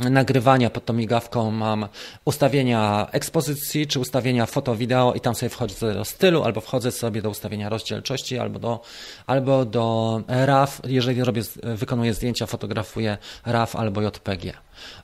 [0.00, 1.88] nagrywania pod tą migawką mam
[2.24, 7.30] ustawienia ekspozycji, czy ustawienia foto-wideo i tam sobie wchodzę do stylu, albo wchodzę sobie do
[7.30, 8.80] ustawienia rozdzielczości, albo do,
[9.26, 14.52] albo do RAW, jeżeli robię, wykonuję zdjęcia, fotografuję RAW albo JPG.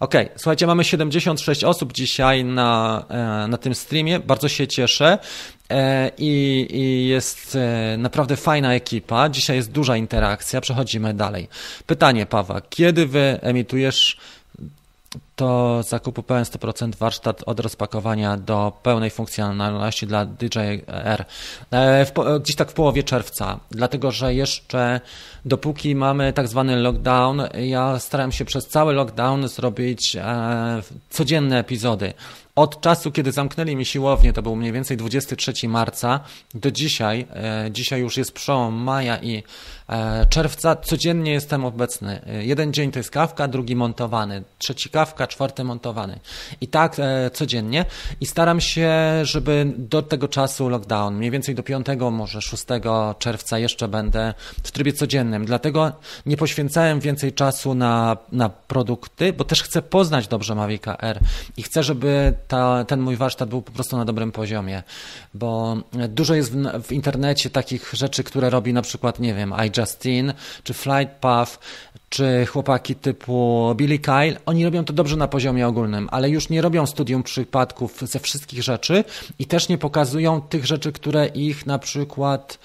[0.00, 5.18] Ok, słuchajcie, mamy 76 osób dzisiaj na, e, na tym streamie, bardzo się cieszę.
[5.70, 9.28] E, I, I, jest e, naprawdę fajna ekipa.
[9.28, 10.60] Dzisiaj jest duża interakcja.
[10.60, 11.48] Przechodzimy dalej.
[11.86, 12.60] Pytanie, Paweł.
[12.70, 14.16] Kiedy wy emitujesz
[15.36, 21.24] to zakupu pełen 100% warsztat od rozpakowania do pełnej funkcjonalności dla DJR.
[21.70, 25.00] E, w, gdzieś tak w połowie czerwca, dlatego że jeszcze
[25.44, 32.12] dopóki mamy tak zwany lockdown, ja starałem się przez cały lockdown zrobić e, codzienne epizody.
[32.56, 36.20] Od czasu, kiedy zamknęli mi siłownię, to był mniej więcej 23 marca,
[36.54, 39.42] do dzisiaj, e, dzisiaj już jest przełom maja i e,
[40.28, 42.20] czerwca, codziennie jestem obecny.
[42.26, 46.18] E, jeden dzień to jest kawka, drugi montowany, trzeci kawka, czwarty montowany.
[46.60, 46.96] I tak
[47.32, 47.84] codziennie.
[48.20, 48.90] I staram się,
[49.22, 52.64] żeby do tego czasu lockdown, mniej więcej do 5, może 6
[53.18, 55.44] czerwca jeszcze będę w trybie codziennym.
[55.44, 55.92] Dlatego
[56.26, 61.20] nie poświęcałem więcej czasu na, na produkty, bo też chcę poznać dobrze Mavic R
[61.56, 64.82] i chcę, żeby ta, ten mój warsztat był po prostu na dobrym poziomie,
[65.34, 65.76] bo
[66.08, 70.74] dużo jest w, w internecie takich rzeczy, które robi na przykład, nie wiem, iJustine czy
[70.74, 71.58] Flightpath,
[72.08, 76.62] czy chłopaki typu Billy Kyle, oni robią to dobrze na poziomie ogólnym, ale już nie
[76.62, 79.04] robią studium przypadków ze wszystkich rzeczy
[79.38, 82.58] i też nie pokazują tych rzeczy, które ich na przykład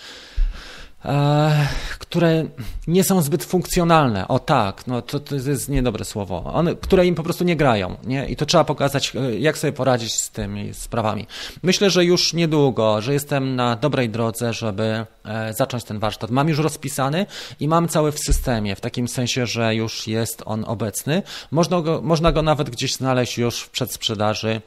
[2.00, 2.46] które
[2.88, 4.28] nie są zbyt funkcjonalne.
[4.28, 6.44] O tak, no to, to jest niedobre słowo.
[6.44, 7.96] One, które im po prostu nie grają.
[8.04, 8.26] Nie?
[8.26, 11.28] I to trzeba pokazać, e, jak sobie poradzić z tymi sprawami.
[11.64, 16.32] Myślę, że już niedługo, że jestem na dobrej drodze, żeby e, zacząć ten warsztat.
[16.32, 17.26] Mam już rozpisany
[17.60, 21.24] i mam cały w systemie, w takim sensie, że już jest on obecny.
[21.52, 24.62] Można go, można go nawet gdzieś znaleźć już w przedsprzedaży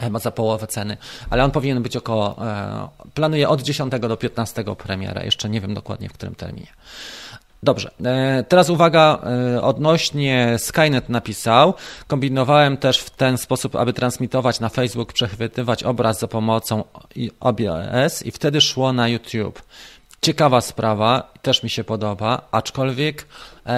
[0.00, 0.96] chyba za połowę ceny,
[1.30, 5.74] ale on powinien być około, e, planuję od 10 do 15 premiera, jeszcze nie wiem
[5.74, 6.72] dokładnie w którym terminie.
[7.62, 9.18] Dobrze, e, teraz uwaga
[9.54, 11.74] e, odnośnie Skynet napisał.
[12.06, 16.84] Kombinowałem też w ten sposób, aby transmitować na Facebook, przechwytywać obraz za pomocą
[17.40, 19.62] OBS i wtedy szło na YouTube.
[20.22, 23.26] Ciekawa sprawa, też mi się podoba, aczkolwiek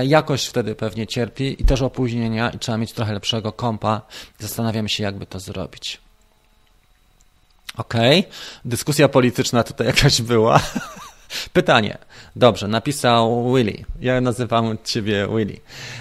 [0.07, 4.03] jakość wtedy pewnie cierpi i też opóźnienia i trzeba mieć trochę lepszego kompa.
[4.39, 6.01] Zastanawiam się, jakby to zrobić.
[7.81, 8.33] Okej, okay.
[8.64, 10.61] dyskusja polityczna tutaj jakaś była.
[11.53, 11.99] Pytanie.
[12.37, 13.85] Dobrze, napisał Willy.
[14.01, 15.57] Ja nazywam ciebie Willy.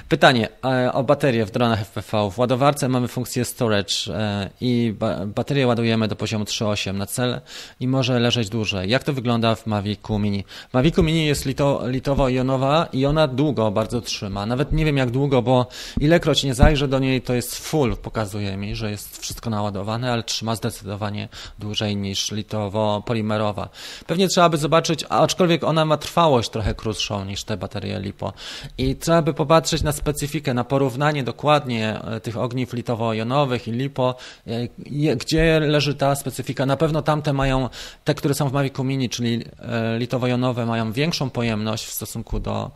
[0.09, 2.31] Pytanie e, o baterię w dronach FPV.
[2.31, 4.93] W ładowarce mamy funkcję storage e, i
[5.25, 7.41] baterię ładujemy do poziomu 3.8 na cel
[7.79, 8.89] i może leżeć dłużej.
[8.89, 10.43] Jak to wygląda w Mavicu Mini?
[10.69, 14.45] W Mavicu Mini jest lito, litowo-jonowa i ona długo bardzo trzyma.
[14.45, 15.67] Nawet nie wiem jak długo, bo
[15.99, 20.23] ilekroć nie zajrzę do niej, to jest full, pokazuje mi, że jest wszystko naładowane, ale
[20.23, 21.29] trzyma zdecydowanie
[21.59, 23.67] dłużej niż litowo-polimerowa.
[24.07, 28.33] Pewnie trzeba by zobaczyć, aczkolwiek ona ma trwałość trochę krótszą niż te baterie LiPo.
[28.77, 34.15] I trzeba by popatrzeć na specyfikę, na porównanie dokładnie e, tych ogniw litowo-jonowych i LiPo,
[34.47, 36.65] e, gdzie leży ta specyfika.
[36.65, 37.69] Na pewno tamte mają,
[38.03, 42.71] te, które są w Mavicu Mini, czyli e, litowo-jonowe, mają większą pojemność w stosunku do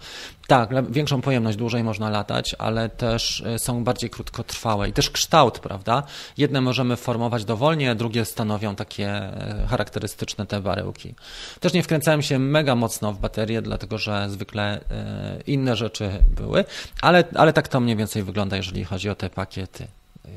[0.47, 6.03] tak, większą pojemność, dłużej można latać, ale też są bardziej krótkotrwałe i też kształt, prawda?
[6.37, 9.31] Jedne możemy formować dowolnie, drugie stanowią takie
[9.67, 11.15] charakterystyczne te baryłki.
[11.59, 16.65] Też nie wkręcałem się mega mocno w baterię, dlatego że zwykle e, inne rzeczy były,
[17.01, 19.87] ale, ale tak to mniej więcej wygląda, jeżeli chodzi o te pakiety
[20.25, 20.29] e,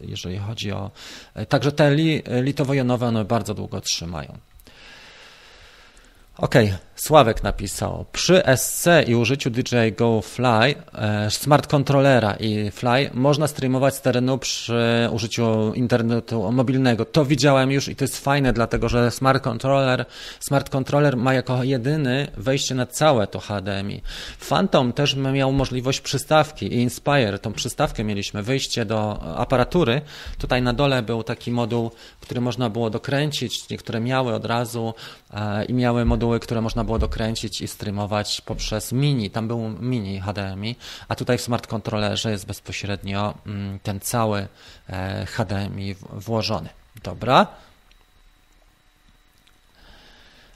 [0.00, 0.90] jeżeli chodzi o.
[1.34, 4.38] E, także te li, litowo-jonowe one bardzo długo trzymają.
[6.38, 6.78] Okej, okay.
[6.98, 8.04] Sławek napisał.
[8.12, 14.00] Przy SC i użyciu DJI Go Fly, e, smart controllera i Fly można streamować z
[14.00, 17.04] terenu przy użyciu internetu mobilnego.
[17.04, 20.04] To widziałem już i to jest fajne, dlatego że smart controller,
[20.40, 24.02] smart controller ma jako jedyny wejście na całe to HDMI.
[24.48, 30.00] Phantom też miał możliwość przystawki i Inspire, tą przystawkę mieliśmy, wyjście do aparatury.
[30.38, 34.94] Tutaj na dole był taki moduł, który można było dokręcić, niektóre miały od razu
[35.34, 40.20] e, i miały moduły, które można było dokręcić i streamować poprzez mini, tam był mini
[40.20, 40.76] HDMI,
[41.08, 44.48] a tutaj w smart controllerze jest bezpośrednio mm, ten cały
[44.88, 46.68] e, HDMI włożony.
[47.02, 47.46] Dobra.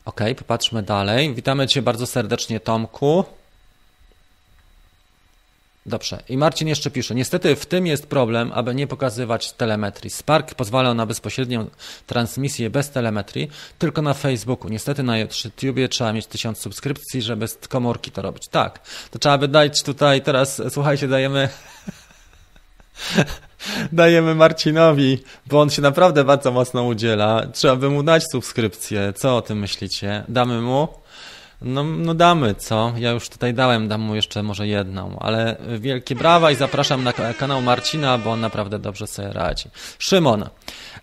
[0.05, 1.35] Ok, popatrzmy dalej.
[1.35, 3.25] Witamy Cię bardzo serdecznie, Tomku.
[5.87, 6.23] Dobrze.
[6.29, 7.14] I Marcin jeszcze pisze.
[7.14, 10.11] Niestety w tym jest problem, aby nie pokazywać telemetrii.
[10.11, 11.66] Spark pozwala na bezpośrednią
[12.07, 14.71] transmisję bez telemetrii, tylko na Facebooku.
[14.71, 18.49] Niestety na YouTubie trzeba mieć tysiąc subskrypcji, żeby z komórki to robić.
[18.49, 18.81] Tak.
[19.11, 21.49] To trzeba by dać tutaj teraz, słuchajcie, dajemy
[23.92, 27.47] dajemy Marcinowi, bo on się naprawdę bardzo mocno udziela.
[27.53, 29.12] Trzeba by mu dać subskrypcję.
[29.12, 30.25] Co o tym myślicie?
[30.29, 30.88] Damy mu?
[31.64, 32.92] No, no damy, co?
[32.96, 37.12] Ja już tutaj dałem, dam mu jeszcze może jedną, ale wielkie brawa i zapraszam na
[37.12, 39.68] kanał Marcina, bo on naprawdę dobrze sobie radzi.
[39.98, 40.44] Szymon,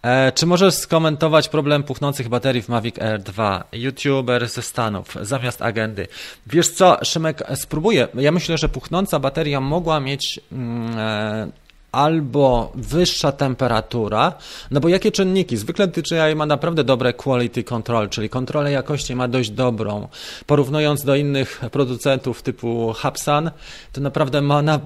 [0.01, 3.63] e, czy możesz skomentować problem puchnących baterii w Mavic Air 2?
[3.71, 6.07] YouTuber ze Stanów, zamiast agendy.
[6.47, 8.07] Wiesz co, Szymek, spróbuję.
[8.13, 10.39] Ja myślę, że puchnąca bateria mogła mieć...
[10.51, 14.33] Mm, e, albo wyższa temperatura,
[14.71, 15.57] no bo jakie czynniki?
[15.57, 20.07] Zwykle DJI ma naprawdę dobre quality control, czyli kontrolę jakości ma dość dobrą.
[20.45, 23.51] Porównując do innych producentów typu Hapsan,
[23.93, 24.79] to naprawdę ma na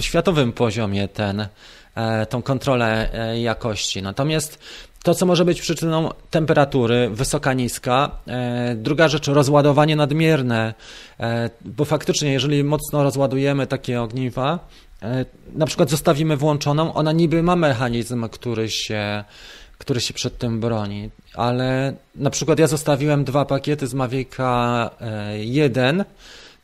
[0.00, 1.46] światowym poziomie ten,
[1.94, 4.02] e, tą kontrolę e, jakości.
[4.02, 4.58] Natomiast
[5.02, 8.10] to, co może być przyczyną temperatury, wysoka, niska.
[8.26, 10.74] E, druga rzecz, rozładowanie nadmierne,
[11.64, 14.58] bo faktycznie, jeżeli mocno rozładujemy takie ogniwa,
[15.54, 19.24] na przykład zostawimy włączoną, ona niby ma mechanizm, który się,
[19.78, 24.90] który się przed tym broni, ale na przykład ja zostawiłem dwa pakiety z Mavica
[25.38, 26.04] 1 e,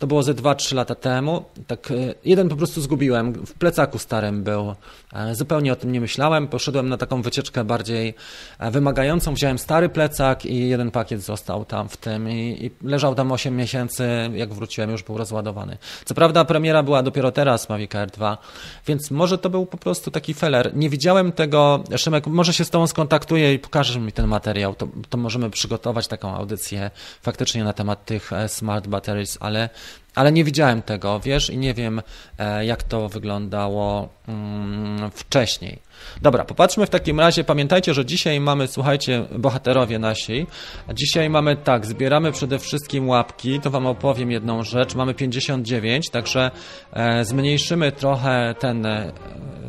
[0.01, 1.45] to było ze 2-3 lata temu.
[1.67, 4.75] Tak, e, jeden po prostu zgubiłem, w plecaku starym był.
[5.13, 6.49] E, zupełnie o tym nie myślałem.
[6.49, 8.15] Poszedłem na taką wycieczkę bardziej
[8.59, 9.35] e, wymagającą.
[9.35, 13.57] Wziąłem stary plecak i jeden pakiet został tam w tym i, i leżał tam 8
[13.57, 14.09] miesięcy.
[14.35, 15.79] Jak wróciłem, już był rozładowany.
[16.05, 18.39] Co prawda, premiera była dopiero teraz Mavic Air 2,
[18.87, 20.77] więc może to był po prostu taki feller.
[20.77, 21.85] Nie widziałem tego.
[21.97, 24.75] Szymek, może się z Tobą skontaktuję i pokażesz mi ten materiał.
[24.75, 26.91] To, to możemy przygotować taką audycję
[27.23, 29.69] faktycznie na temat tych smart batteries, ale
[30.15, 32.03] ale nie widziałem tego, wiesz, i nie wiem,
[32.39, 35.79] e, jak to wyglądało mm, wcześniej.
[36.23, 37.45] Dobra, popatrzmy w takim razie.
[37.45, 40.47] Pamiętajcie, że dzisiaj mamy, słuchajcie, bohaterowie nasi.
[40.95, 43.61] Dzisiaj mamy tak, zbieramy przede wszystkim łapki.
[43.61, 44.95] To Wam opowiem jedną rzecz.
[44.95, 46.51] Mamy 59, także
[46.93, 49.13] e, zmniejszymy trochę ten e,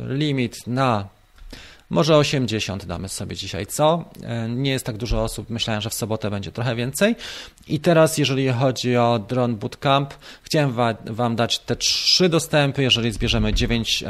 [0.06, 1.08] limit na
[1.92, 4.04] może 80 damy sobie dzisiaj, co?
[4.22, 7.16] E, nie jest tak dużo osób, myślałem, że w sobotę będzie trochę więcej.
[7.68, 10.74] I teraz, jeżeli chodzi o Drone Bootcamp, chciałem
[11.04, 14.04] Wam dać te trzy dostępy, jeżeli zbierzemy 9,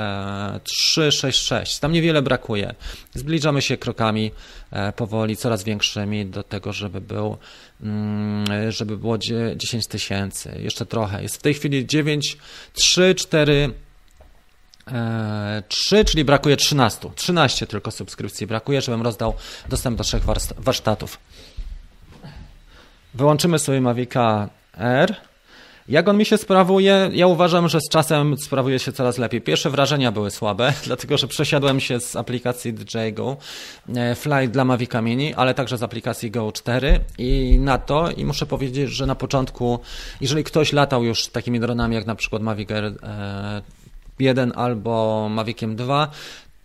[0.63, 1.79] 3, 6, 6.
[1.79, 2.75] Tam niewiele brakuje.
[3.15, 4.31] Zbliżamy się krokami
[4.71, 7.37] e, powoli, coraz większymi do tego, żeby był
[7.83, 9.19] mm, żeby było
[9.57, 11.23] 10 tysięcy, jeszcze trochę.
[11.23, 12.37] Jest w tej chwili 9,
[12.73, 13.73] 3, 4,
[15.69, 17.11] 3, czyli brakuje 13.
[17.15, 19.35] 13 tylko subskrypcji brakuje, żebym rozdał
[19.69, 20.23] dostęp do trzech
[20.59, 21.19] warsztatów.
[23.15, 25.17] Wyłączymy sobie Mavica R.
[25.89, 27.11] Jak on mi się sprawuje?
[27.13, 29.41] Ja uważam, że z czasem sprawuje się coraz lepiej.
[29.41, 33.37] Pierwsze wrażenia były słabe, dlatego że przesiadłem się z aplikacji DJI Go
[33.97, 38.25] e, Fly dla Mavica Mini, ale także z aplikacji Go 4 i na to i
[38.25, 39.81] muszę powiedzieć, że na początku,
[40.21, 43.63] jeżeli ktoś latał już takimi dronami jak na przykład Mavic Air e,
[44.19, 46.11] 1 albo Maviciem 2,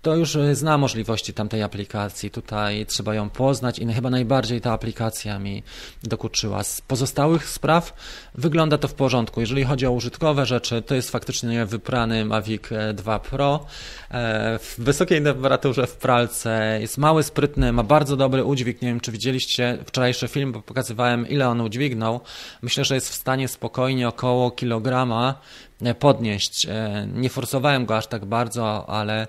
[0.07, 2.31] to już zna możliwości tamtej aplikacji.
[2.31, 5.63] Tutaj trzeba ją poznać i chyba najbardziej ta aplikacja mi
[6.03, 6.63] dokuczyła.
[6.63, 7.93] Z pozostałych spraw
[8.35, 9.39] wygląda to w porządku.
[9.39, 12.61] Jeżeli chodzi o użytkowe rzeczy, to jest faktycznie wyprany Mavic
[12.93, 13.65] 2 Pro.
[14.11, 18.81] E, w wysokiej temperaturze w pralce jest mały, sprytny, ma bardzo dobry udźwig.
[18.81, 22.19] Nie wiem, czy widzieliście wczorajszy film, bo pokazywałem, ile on udźwignął.
[22.61, 25.66] Myślę, że jest w stanie spokojnie około kilograma e,
[25.99, 26.65] podnieść.
[26.65, 29.27] E, nie forsowałem go aż tak bardzo, ale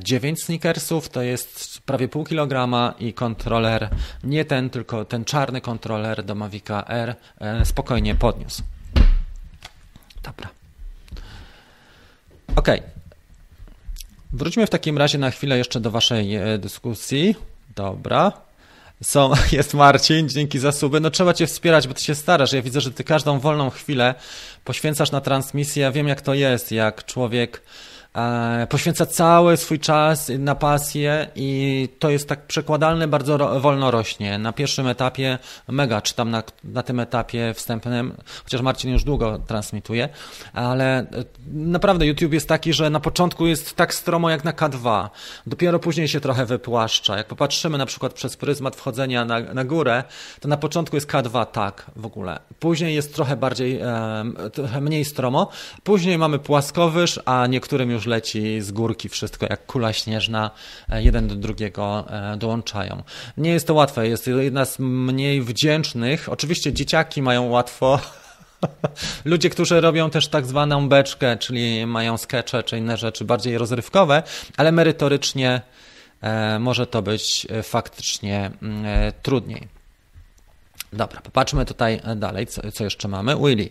[0.00, 3.90] 9 sneakersów to jest prawie pół kilograma i kontroler,
[4.24, 7.14] nie ten, tylko ten czarny kontroler do Mavica R
[7.64, 8.62] spokojnie podniósł.
[10.22, 10.48] Dobra.
[12.56, 12.68] Ok.
[14.32, 17.34] Wróćmy w takim razie na chwilę jeszcze do Waszej e, dyskusji.
[17.74, 18.45] Dobra.
[19.02, 21.00] Są, jest Marcin, dzięki za suby.
[21.00, 22.52] No trzeba Cię wspierać, bo Ty się starasz.
[22.52, 24.14] Ja widzę, że Ty każdą wolną chwilę
[24.64, 25.82] poświęcasz na transmisję.
[25.82, 27.62] Ja wiem, jak to jest, jak człowiek
[28.68, 34.38] poświęca cały swój czas na pasję i to jest tak przekładalne, bardzo wolno rośnie.
[34.38, 40.08] Na pierwszym etapie mega czytam na, na tym etapie wstępnym, chociaż Marcin już długo transmituje,
[40.52, 41.06] ale e,
[41.52, 45.08] naprawdę YouTube jest taki, że na początku jest tak stromo jak na K2,
[45.46, 47.16] dopiero później się trochę wypłaszcza.
[47.16, 50.04] Jak popatrzymy na przykład przez pryzmat wchodzenia na, na górę,
[50.40, 52.38] to na początku jest K2 tak w ogóle.
[52.60, 55.48] Później jest trochę bardziej, e, trochę mniej stromo,
[55.84, 60.50] później mamy płaskowyż, a niektórym już leci z górki wszystko, jak kula śnieżna,
[60.88, 63.02] e, jeden do drugiego e, dołączają.
[63.36, 66.28] Nie jest to łatwe, jest jedna z mniej wdzięcznych.
[66.28, 68.00] Oczywiście dzieciaki mają łatwo,
[69.24, 74.22] Ludzie, którzy robią też tak zwaną beczkę, czyli mają skecze czy inne rzeczy bardziej rozrywkowe,
[74.56, 75.60] ale merytorycznie
[76.20, 79.75] e, może to być faktycznie mm, trudniej.
[80.96, 83.36] Dobra, popatrzmy tutaj dalej, co, co jeszcze mamy.
[83.36, 83.68] Willy,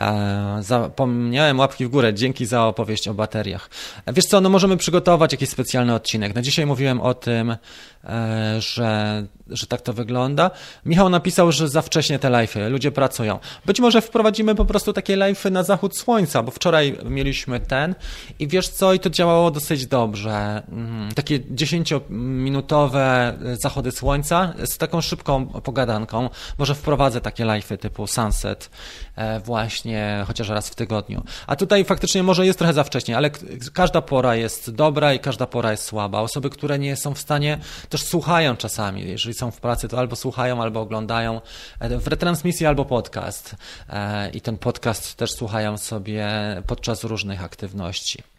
[0.00, 3.70] e, zapomniałem łapki w górę, dzięki za opowieść o bateriach.
[4.06, 6.34] Wiesz co, no możemy przygotować jakiś specjalny odcinek.
[6.34, 7.56] Na dzisiaj mówiłem o tym,
[8.04, 10.50] e, że że tak to wygląda.
[10.86, 13.38] Michał napisał, że za wcześnie te live'y, ludzie pracują.
[13.66, 17.94] Być może wprowadzimy po prostu takie live'y na zachód słońca, bo wczoraj mieliśmy ten
[18.38, 20.62] i wiesz co, i to działało dosyć dobrze.
[20.68, 26.30] Mm, takie 10-minutowe zachody słońca z taką szybką pogadanką.
[26.64, 28.70] Może wprowadzę takie live'y typu Sunset
[29.16, 31.22] e, właśnie chociaż raz w tygodniu.
[31.46, 33.30] A tutaj faktycznie może jest trochę za wcześnie, ale
[33.74, 36.20] każda pora jest dobra i każda pora jest słaba.
[36.20, 39.08] Osoby, które nie są w stanie, też słuchają czasami.
[39.08, 41.40] Jeżeli są w pracy, to albo słuchają, albo oglądają
[41.80, 43.56] e, w retransmisji, albo podcast.
[43.88, 46.28] E, I ten podcast też słuchają sobie
[46.66, 48.33] podczas różnych aktywności.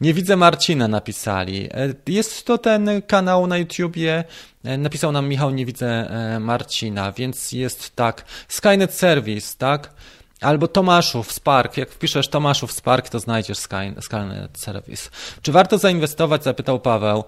[0.00, 1.68] Nie widzę Marcina, napisali.
[1.72, 4.24] E, jest to ten kanał na YouTubie.
[4.64, 8.24] E, napisał nam Michał, nie widzę e, Marcina, więc jest tak.
[8.48, 9.90] Skynet Service, tak?
[10.40, 11.76] Albo Tomaszów Spark.
[11.76, 13.58] Jak wpiszesz Tomaszów Spark, to znajdziesz
[14.00, 15.10] Skynet Service.
[15.42, 17.24] Czy warto zainwestować, zapytał Paweł,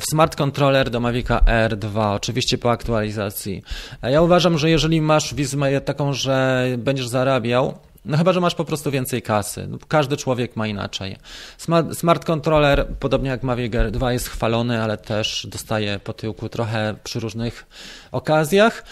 [0.00, 3.62] w smart controller do Mavica R2, oczywiście po aktualizacji.
[4.02, 8.64] Ja uważam, że jeżeli masz wizję taką, że będziesz zarabiał, no chyba, że masz po
[8.64, 9.66] prostu więcej kasy.
[9.68, 11.16] No, każdy człowiek ma inaczej.
[11.58, 16.48] Smart, smart controller, podobnie jak Mavic Air 2, jest chwalony, ale też dostaje po tyłku
[16.48, 17.66] trochę przy różnych
[18.12, 18.84] okazjach.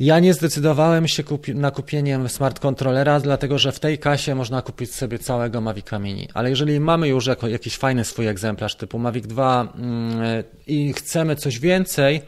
[0.00, 4.62] Ja nie zdecydowałem się kupi na kupienie smart controllera, dlatego że w tej kasie można
[4.62, 6.28] kupić sobie całego Mavica Mini.
[6.34, 11.36] Ale jeżeli mamy już jako, jakiś fajny swój egzemplarz typu Mavic 2 mm, i chcemy
[11.36, 12.22] coś więcej,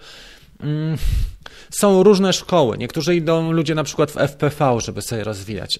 [0.61, 0.99] mm,
[1.81, 2.79] są różne szkoły.
[2.79, 5.79] Niektórzy idą ludzie na przykład w FPV, żeby sobie rozwijać.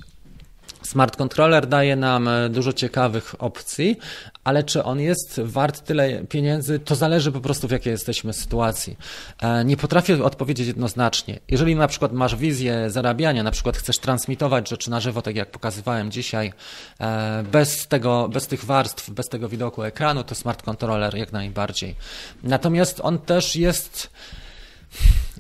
[0.82, 3.97] Smart controller daje nam e, dużo ciekawych opcji,
[4.45, 8.97] ale czy on jest wart tyle pieniędzy, to zależy po prostu w jakiej jesteśmy sytuacji.
[9.42, 11.40] E, nie potrafię odpowiedzieć jednoznacznie.
[11.49, 15.51] Jeżeli na przykład masz wizję zarabiania, na przykład chcesz transmitować rzeczy na żywo, tak jak
[15.51, 16.53] pokazywałem dzisiaj,
[17.01, 21.95] e, bez tego, bez tych warstw, bez tego widoku ekranu, to smart controller jak najbardziej.
[22.42, 24.11] Natomiast on też jest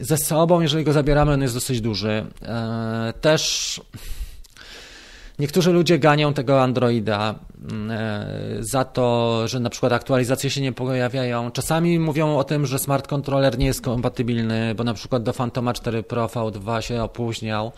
[0.00, 2.26] ze sobą, jeżeli go zabieramy, on jest dosyć duży.
[2.42, 3.80] E, też
[5.38, 7.34] niektórzy ludzie ganią tego Androida
[7.90, 11.50] e, za to, że na przykład aktualizacje się nie pojawiają.
[11.50, 15.72] Czasami mówią o tym, że smart controller nie jest kompatybilny, bo na przykład do Phantoma
[15.72, 17.72] 4 Pro V2 się opóźniał.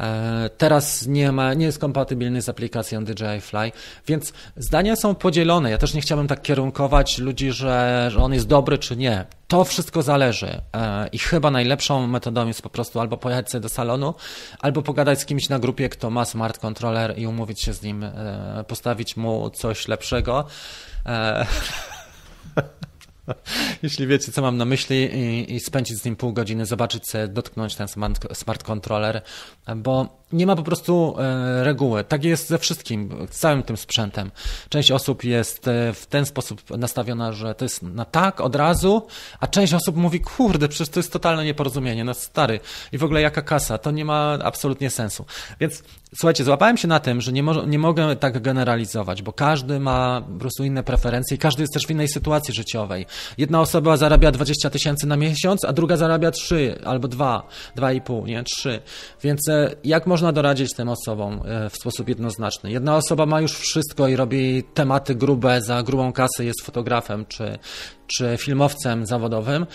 [0.00, 3.72] E, teraz nie, ma, nie jest kompatybilny z aplikacją DJI Fly,
[4.06, 5.70] więc zdania są podzielone.
[5.70, 9.24] Ja też nie chciałbym tak kierunkować ludzi, że, że on jest dobry czy nie.
[9.48, 13.68] To wszystko zależy e, i chyba najlepszą metodą jest po prostu albo pojechać sobie do
[13.68, 14.14] salonu,
[14.60, 18.04] albo pogadać z kimś na grupie, kto ma smart controller i umówić się z nim,
[18.04, 20.44] e, postawić mu coś lepszego.
[23.82, 27.74] Jeśli wiecie, co mam na myśli i, i, spędzić z nim pół godziny, zobaczyć dotknąć
[27.74, 29.22] ten smart, smart controller,
[29.76, 32.04] bo nie ma po prostu e, reguły.
[32.04, 34.30] Tak jest ze wszystkim, z całym tym sprzętem.
[34.68, 39.06] Część osób jest e, w ten sposób nastawiona, że to jest na tak od razu,
[39.40, 42.60] a część osób mówi, kurde, przecież to jest totalne nieporozumienie, no stary,
[42.92, 45.24] i w ogóle jaka kasa, to nie ma absolutnie sensu.
[45.60, 45.82] Więc
[46.14, 50.22] słuchajcie, złapałem się na tym, że nie, mo nie mogę tak generalizować, bo każdy ma
[50.32, 53.06] po prostu inne preferencje i każdy jest też w innej sytuacji życiowej.
[53.38, 58.44] Jedna osoba zarabia 20 tysięcy na miesiąc, a druga zarabia 3 albo 2, 2,5, nie,
[58.44, 58.80] 3.
[59.22, 62.70] Więc e, jak można można doradzić tym osobom e, w sposób jednoznaczny.
[62.70, 67.58] Jedna osoba ma już wszystko i robi tematy grube za grubą kasę, jest fotografem czy,
[68.16, 69.66] czy filmowcem zawodowym,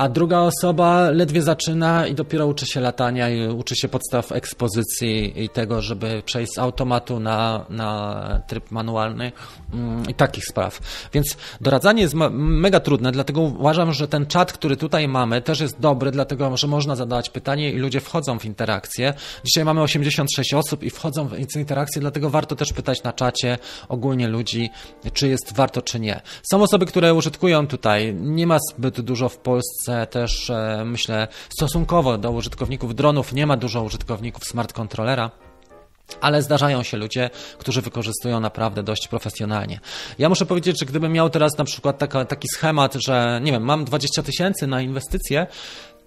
[0.00, 5.44] a druga osoba ledwie zaczyna i dopiero uczy się latania i uczy się podstaw ekspozycji
[5.44, 9.32] i tego, żeby przejść z automatu na, na tryb manualny
[9.72, 10.80] mm, i takich spraw.
[11.12, 15.80] Więc doradzanie jest mega trudne, dlatego uważam, że ten czat, który tutaj mamy, też jest
[15.80, 19.14] dobry, dlatego że można zadawać pytanie i ludzie wchodzą w interakcję.
[19.44, 24.28] Dzisiaj mamy 86 osób i wchodzą w interakcję, dlatego warto też pytać na czacie ogólnie
[24.28, 24.70] ludzi,
[25.12, 26.20] czy jest warto, czy nie.
[26.52, 28.14] Są osoby, które użytkują tutaj tutaj.
[28.14, 33.56] Nie ma zbyt dużo w Polsce też, e, myślę, stosunkowo do użytkowników dronów, nie ma
[33.56, 35.30] dużo użytkowników smart controllera.
[36.20, 39.80] Ale zdarzają się ludzie, którzy wykorzystują naprawdę dość profesjonalnie.
[40.18, 43.62] Ja muszę powiedzieć, że gdybym miał teraz na przykład taka, taki schemat, że nie wiem,
[43.62, 45.46] mam 20 tysięcy na inwestycje,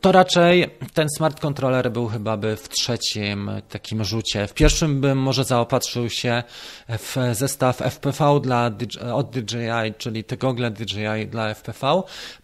[0.03, 4.47] to raczej ten smart controller był chyba by w trzecim takim rzucie.
[4.47, 6.43] W pierwszym bym może zaopatrzył się
[6.89, 8.71] w zestaw FPV dla,
[9.13, 12.03] od DJI, czyli te gogle DJI dla FPV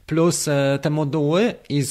[0.10, 1.84] plus e, te moduły i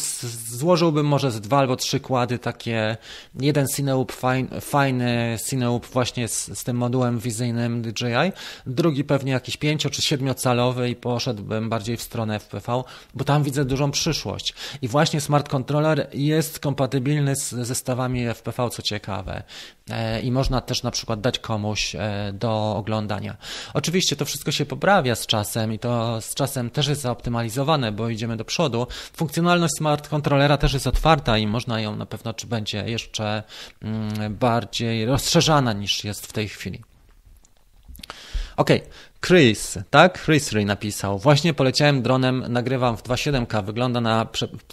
[0.48, 2.96] złożyłbym może z dwa albo trzy kłady takie,
[3.40, 8.32] jeden Cineloop fajny, fajny Cineloop właśnie z, z tym modułem wizyjnym DJI,
[8.66, 12.82] drugi pewnie jakiś pięcio czy siedmiocalowy i poszedłbym bardziej w stronę FPV,
[13.14, 14.54] bo tam widzę dużą przyszłość.
[14.82, 19.42] I właśnie smart controller jest kompatybilny z zestawami FPV, co ciekawe.
[19.90, 23.36] E, I można też na przykład dać komuś e, do oglądania.
[23.74, 28.07] Oczywiście to wszystko się poprawia z czasem i to z czasem też jest zaoptymalizowane, bo
[28.10, 28.86] idziemy do przodu.
[29.12, 33.42] Funkcjonalność smart controllera też jest otwarta i można ją na pewno, czy będzie jeszcze
[33.82, 36.82] mm, bardziej rozszerzana niż jest w tej chwili.
[38.56, 38.70] Ok,
[39.20, 40.24] Chris, tak?
[40.24, 41.18] Chris Ray napisał.
[41.18, 44.26] Właśnie poleciałem dronem, nagrywam w 2.7K, wygląda na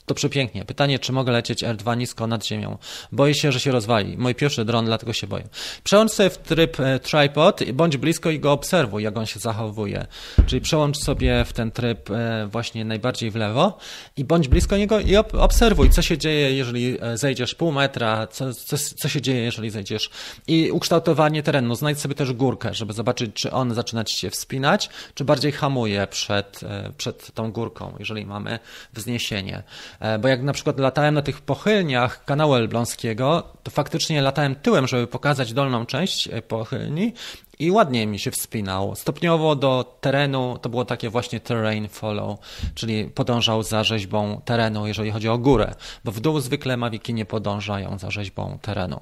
[0.05, 0.65] to przepięknie.
[0.65, 2.77] Pytanie, czy mogę lecieć R2 nisko nad ziemią?
[3.11, 4.17] Boję się, że się rozwali.
[4.17, 5.43] Mój pierwszy dron, dlatego się boję.
[5.83, 10.07] Przełącz sobie w tryb e, tripod, bądź blisko i go obserwuj, jak on się zachowuje.
[10.45, 13.77] Czyli przełącz sobie w ten tryb e, właśnie najbardziej w lewo
[14.17, 18.53] i bądź blisko niego i obserwuj, co się dzieje, jeżeli e, zejdziesz pół metra, co,
[18.53, 20.09] co, co się dzieje, jeżeli zejdziesz.
[20.47, 21.75] I ukształtowanie terenu.
[21.75, 26.07] Znajdź sobie też górkę, żeby zobaczyć, czy on zaczyna ci się wspinać, czy bardziej hamuje
[26.07, 28.59] przed, e, przed tą górką, jeżeli mamy
[28.93, 29.63] wzniesienie.
[29.99, 34.87] E, bo jak na przykład latałem na tych pochylniach kanału elbląskiego, to faktycznie latałem tyłem,
[34.87, 37.13] żeby pokazać dolną część e, pochylni
[37.59, 38.95] i ładnie mi się wspinał.
[38.95, 42.39] Stopniowo do terenu to było takie właśnie terrain follow,
[42.75, 47.25] czyli podążał za rzeźbą terenu, jeżeli chodzi o górę, bo w dół zwykle mawiki nie
[47.25, 48.99] podążają za rzeźbą terenu.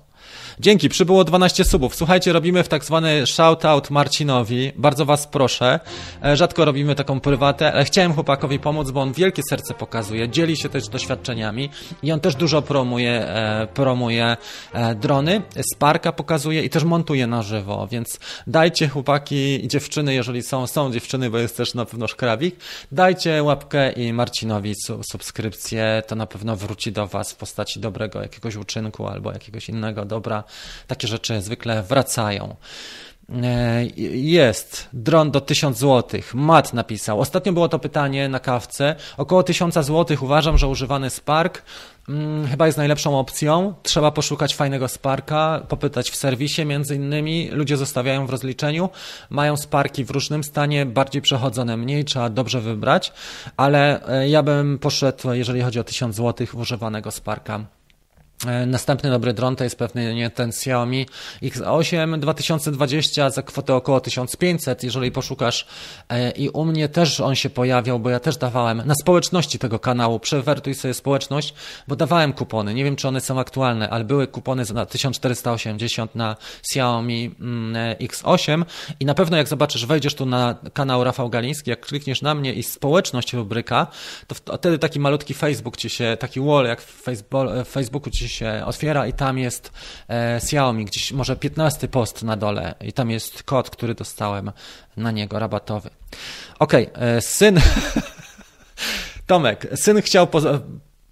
[0.59, 1.95] Dzięki, przybyło 12 subów.
[1.95, 4.71] Słuchajcie, robimy w tak zwany shoutout Marcinowi.
[4.75, 5.79] Bardzo was proszę.
[6.23, 10.57] E, rzadko robimy taką prywatę, ale chciałem chłopakowi pomóc, bo on wielkie serce pokazuje, dzieli
[10.57, 11.69] się też doświadczeniami
[12.03, 14.37] i on też dużo promuje, e, promuje
[14.73, 15.41] e, drony.
[15.73, 20.91] Sparka pokazuje i też montuje na żywo, więc dajcie chłopaki i dziewczyny, jeżeli są, są
[20.91, 22.55] dziewczyny, bo jest też na pewno szkrabik,
[22.91, 24.75] dajcie łapkę i Marcinowi
[25.11, 30.05] subskrypcję, to na pewno wróci do was w postaci dobrego jakiegoś uczynku albo jakiegoś innego
[30.05, 30.43] dobra,
[30.87, 32.55] takie rzeczy zwykle wracają.
[33.29, 36.21] E, jest dron do 1000 zł.
[36.33, 37.19] Mat napisał.
[37.19, 38.95] Ostatnio było to pytanie na kawce.
[39.17, 41.63] Około 1000 zł uważam, że używany Spark
[42.07, 43.73] hmm, chyba jest najlepszą opcją.
[43.83, 47.49] Trzeba poszukać fajnego Sparka, popytać w serwisie między innymi.
[47.51, 48.89] Ludzie zostawiają w rozliczeniu.
[49.29, 53.13] Mają Sparki w różnym stanie, bardziej przechodzone mniej, trzeba dobrze wybrać,
[53.57, 57.65] ale e, ja bym poszedł, jeżeli chodzi o 1000 zł, używanego Sparka.
[58.47, 61.05] E, następny dobry dron to jest pewnie ten Xiaomi
[61.43, 65.67] X8 2020 za kwotę około 1500, jeżeli poszukasz.
[66.09, 69.79] E, I u mnie też on się pojawiał, bo ja też dawałem na społeczności tego
[69.79, 70.19] kanału.
[70.19, 71.53] Przewertuj sobie społeczność,
[71.87, 72.73] bo dawałem kupony.
[72.73, 77.95] Nie wiem, czy one są aktualne, ale były kupony na 1480 na Xiaomi mm, e,
[77.95, 78.65] X8
[78.99, 82.53] i na pewno jak zobaczysz, wejdziesz tu na kanał Rafał Galiński, jak klikniesz na mnie
[82.53, 83.87] i społeczność rubryka,
[84.27, 87.03] to wtedy taki malutki Facebook ci się, taki wall jak w
[87.65, 89.71] Facebooku ci się się otwiera i tam jest
[90.09, 94.51] e, Xiaomi, gdzieś może 15 post na dole i tam jest kod, który dostałem
[94.97, 95.89] na niego, rabatowy.
[96.59, 97.59] Okej, okay, e, syn...
[99.27, 100.27] Tomek, syn chciał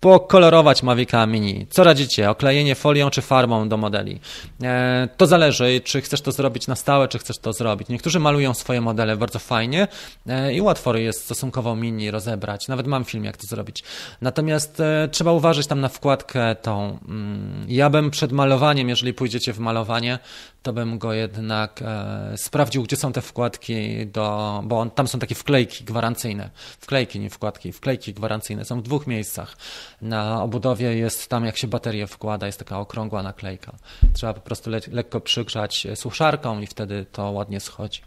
[0.01, 1.67] pokolorować Mavica Mini.
[1.69, 2.29] Co radzicie?
[2.29, 4.19] Oklejenie folią czy farbą do modeli?
[4.63, 7.89] E, to zależy, czy chcesz to zrobić na stałe, czy chcesz to zrobić.
[7.89, 9.87] Niektórzy malują swoje modele bardzo fajnie
[10.27, 12.67] e, i łatwo jest stosunkowo Mini rozebrać.
[12.67, 13.83] Nawet mam film, jak to zrobić.
[14.21, 16.99] Natomiast e, trzeba uważać tam na wkładkę tą.
[17.07, 20.19] Mm, ja bym przed malowaniem, jeżeli pójdziecie w malowanie,
[20.63, 25.19] to bym go jednak e, sprawdził, gdzie są te wkładki, do, bo on, tam są
[25.19, 26.49] takie wklejki gwarancyjne.
[26.79, 29.57] Wklejki, nie wkładki, wklejki gwarancyjne są w dwóch miejscach.
[30.01, 33.75] Na obudowie jest tam, jak się baterię wkłada, jest taka okrągła naklejka.
[34.13, 38.01] Trzeba po prostu le lekko przygrzać suszarką i wtedy to ładnie schodzi.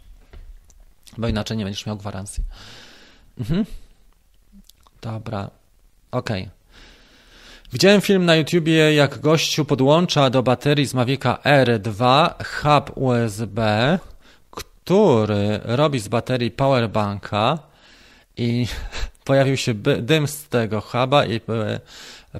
[1.17, 2.43] Bo inaczej nie będziesz miał gwarancji.
[3.39, 3.65] Mhm.
[5.01, 5.49] Dobra.
[6.11, 6.41] Okej.
[6.41, 6.64] Okay.
[7.73, 13.59] Widziałem film na YouTubie, jak gościu podłącza do baterii z Mavica R2 hub USB,
[14.51, 17.59] który robi z baterii powerbanka
[18.37, 18.67] i
[19.25, 21.79] pojawił się dym z tego huba i były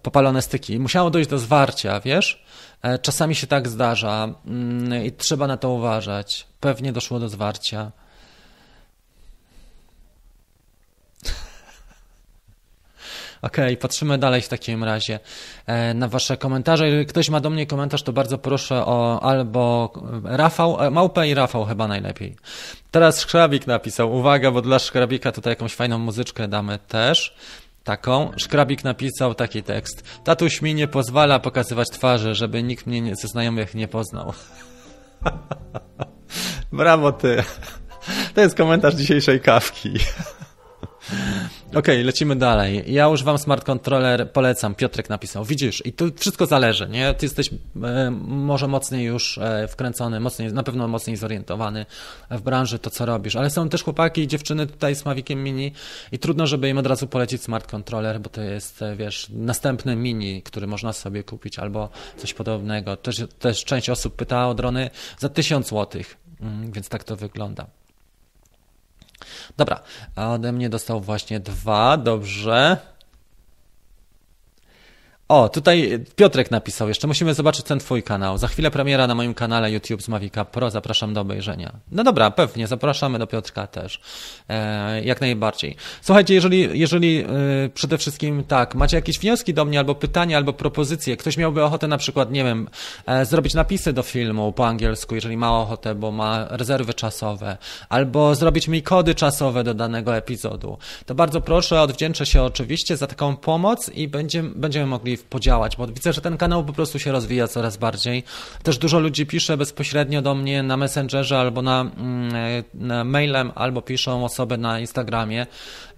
[0.01, 0.79] popalone styki.
[0.79, 2.45] Musiało dojść do zwarcia, wiesz?
[2.81, 6.47] E, czasami się tak zdarza mm, i trzeba na to uważać.
[6.59, 7.91] Pewnie doszło do zwarcia.
[13.45, 15.19] Okej, okay, patrzymy dalej w takim razie
[15.65, 16.85] e, na Wasze komentarze.
[16.85, 19.93] Jeżeli ktoś ma do mnie komentarz, to bardzo proszę o albo
[20.23, 22.35] Rafał, e, Małpę i Rafał chyba najlepiej.
[22.91, 27.35] Teraz Szkrabik napisał, uwaga, bo dla Szkrabika tutaj jakąś fajną muzyczkę damy też
[27.83, 28.31] taką.
[28.37, 30.03] Szkrabik napisał taki tekst.
[30.23, 34.33] Tatuś mi nie pozwala pokazywać twarzy, żeby nikt mnie ze znajomych nie poznał.
[36.71, 37.43] Brawo ty.
[38.33, 39.93] To jest komentarz dzisiejszej kawki.
[41.75, 42.83] Okej, okay, lecimy dalej.
[42.87, 44.75] Ja używam smart controller, polecam.
[44.75, 45.45] Piotrek napisał.
[45.45, 47.13] Widzisz, i tu wszystko zależy, nie?
[47.13, 47.49] Ty jesteś
[47.83, 51.85] e, może mocniej już e, wkręcony, mocniej, na pewno mocniej zorientowany
[52.31, 55.71] w branży, to co robisz, ale są też chłopaki i dziewczyny tutaj z Maviciem Mini
[56.11, 59.95] i trudno, żeby im od razu polecić smart controller, bo to jest, e, wiesz, następny
[59.95, 62.97] Mini, który można sobie kupić albo coś podobnego.
[62.97, 66.01] Też, też część osób pyta o drony za 1000 zł,
[66.41, 67.65] mm, więc tak to wygląda.
[69.57, 69.79] Dobra,
[70.15, 72.77] a ode mnie dostał właśnie dwa, dobrze.
[75.27, 78.37] O, tutaj Piotrek napisał jeszcze, musimy zobaczyć ten twój kanał.
[78.37, 81.73] Za chwilę premiera na moim kanale YouTube z Mavica Pro, zapraszam do obejrzenia.
[81.91, 83.99] No dobra, pewnie, zapraszamy do Piotrka też.
[84.49, 85.75] E, jak najbardziej.
[86.01, 87.25] Słuchajcie, jeżeli, jeżeli e,
[87.73, 91.87] przede wszystkim tak, macie jakieś wnioski do mnie, albo pytania, albo propozycje, ktoś miałby ochotę
[91.87, 92.67] na przykład, nie wiem,
[93.05, 97.57] e, zrobić napisy do filmu po angielsku, jeżeli ma ochotę, bo ma rezerwy czasowe,
[97.89, 103.07] albo zrobić mi kody czasowe do danego epizodu, to bardzo proszę, odwdzięczę się oczywiście za
[103.07, 107.11] taką pomoc i będziemy, będziemy mogli podziałać, bo widzę, że ten kanał po prostu się
[107.11, 108.23] rozwija coraz bardziej.
[108.63, 112.33] Też dużo ludzi pisze bezpośrednio do mnie na Messengerze albo na, mm,
[112.73, 115.47] na mailem, albo piszą osoby na Instagramie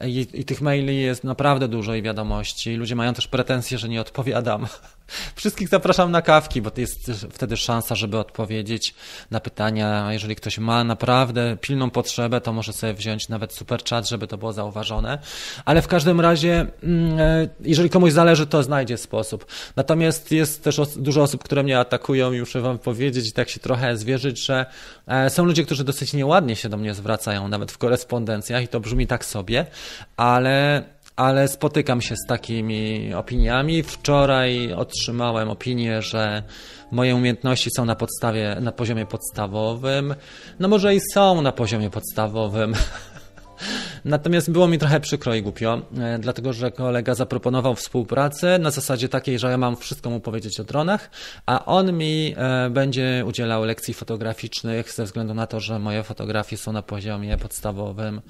[0.05, 2.75] I, i tych maili jest naprawdę dużo i wiadomości.
[2.75, 4.67] Ludzie mają też pretensje, że nie odpowiadam.
[5.35, 8.95] Wszystkich zapraszam na kawki, bo jest wtedy szansa, żeby odpowiedzieć
[9.31, 10.13] na pytania.
[10.13, 14.37] Jeżeli ktoś ma naprawdę pilną potrzebę, to może sobie wziąć nawet super chat, żeby to
[14.37, 15.19] było zauważone.
[15.65, 19.45] Ale w każdym razie, mm, e, jeżeli komuś zależy, to znajdzie sposób.
[19.75, 23.59] Natomiast jest też dużo osób, które mnie atakują i muszę Wam powiedzieć i tak się
[23.59, 24.65] trochę zwierzyć, że
[25.07, 28.79] e, są ludzie, którzy dosyć nieładnie się do mnie zwracają, nawet w korespondencjach i to
[28.79, 29.65] brzmi tak sobie,
[30.17, 30.83] ale
[31.17, 33.83] ale spotykam się z takimi opiniami.
[33.83, 36.43] Wczoraj otrzymałem opinię, że
[36.91, 40.15] moje umiejętności są na podstawie, na poziomie podstawowym.
[40.59, 42.73] No może i są na poziomie podstawowym,
[44.05, 49.09] Natomiast było mi trochę przykro i głupio, e, dlatego że kolega zaproponował współpracę na zasadzie
[49.09, 51.09] takiej, że ja mam wszystko mu powiedzieć o dronach,
[51.45, 56.57] a on mi e, będzie udzielał lekcji fotograficznych ze względu na to, że moje fotografie
[56.57, 58.21] są na poziomie podstawowym,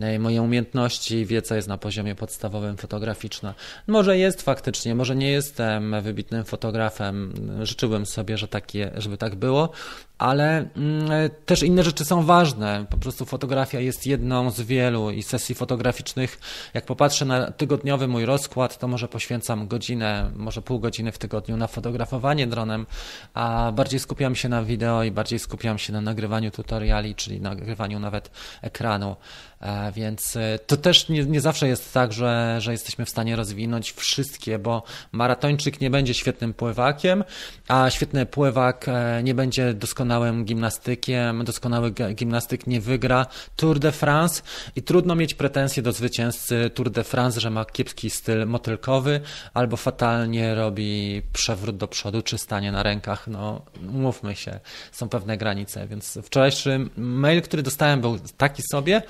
[0.00, 3.54] e, moje umiejętności wiedza jest na poziomie podstawowym fotograficzna.
[3.86, 9.72] Może jest faktycznie, może nie jestem wybitnym fotografem, życzyłbym sobie, że takie, żeby tak było,
[10.20, 11.10] ale mm,
[11.46, 12.86] też inne rzeczy są ważne.
[12.90, 16.40] Po prostu fotografia jest jedną z wielu i sesji fotograficznych.
[16.74, 21.56] Jak popatrzę na tygodniowy mój rozkład, to może poświęcam godzinę, może pół godziny w tygodniu
[21.56, 22.86] na fotografowanie dronem,
[23.34, 28.00] a bardziej skupiam się na wideo i bardziej skupiam się na nagrywaniu tutoriali, czyli nagrywaniu
[28.00, 28.30] nawet
[28.62, 29.16] ekranu.
[29.60, 33.36] E, więc e, to też nie, nie, zawsze jest tak, że, że jesteśmy w stanie
[33.36, 34.82] rozwinąć wszystkie, bo
[35.12, 37.24] maratończyk nie będzie świetnym pływakiem,
[37.68, 44.42] a świetny pływak e, nie będzie doskonałym gimnastykiem, doskonały gimnastyk nie wygra Tour de France
[44.76, 49.20] i trudno mieć pretensje do zwycięzcy Tour de France, że ma kiepski styl motylkowy
[49.54, 53.26] albo fatalnie robi przewrót do przodu czy stanie na rękach.
[53.26, 54.60] No, mówmy się,
[54.92, 59.02] są pewne granice, więc wczorajszy mail, który dostałem był taki sobie,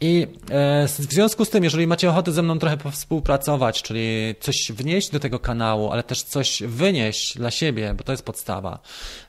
[0.00, 4.72] i e, w związku z tym, jeżeli macie ochotę ze mną trochę współpracować, czyli coś
[4.72, 8.78] wnieść do tego kanału, ale też coś wynieść dla siebie, bo to jest podstawa,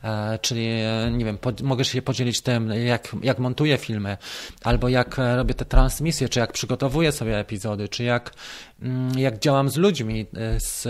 [0.03, 4.17] e, czyli e, nie wiem, mogę się podzielić tym, jak, jak montuję filmy,
[4.63, 8.33] albo jak robię te transmisje, czy jak przygotowuję sobie epizody, czy jak,
[8.81, 10.25] mm, jak działam z ludźmi,
[10.57, 10.87] z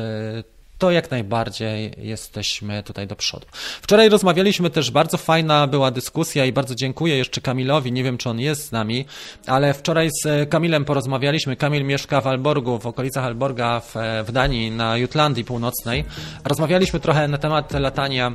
[0.82, 3.46] to jak najbardziej jesteśmy tutaj do przodu.
[3.82, 8.30] Wczoraj rozmawialiśmy też, bardzo fajna była dyskusja i bardzo dziękuję jeszcze Kamilowi, nie wiem czy
[8.30, 9.06] on jest z nami,
[9.48, 11.56] ale wczoraj z Kamilem porozmawialiśmy.
[11.56, 16.06] Kamil mieszka w Alborgu, w okolicach Alborga w, w Danii, na Jutlandii Północnej.
[16.44, 18.32] Rozmawialiśmy trochę na temat latania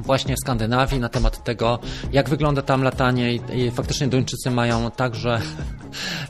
[0.00, 1.78] właśnie w Skandynawii na temat tego,
[2.12, 5.40] jak wygląda tam latanie i, i faktycznie Duńczycy mają także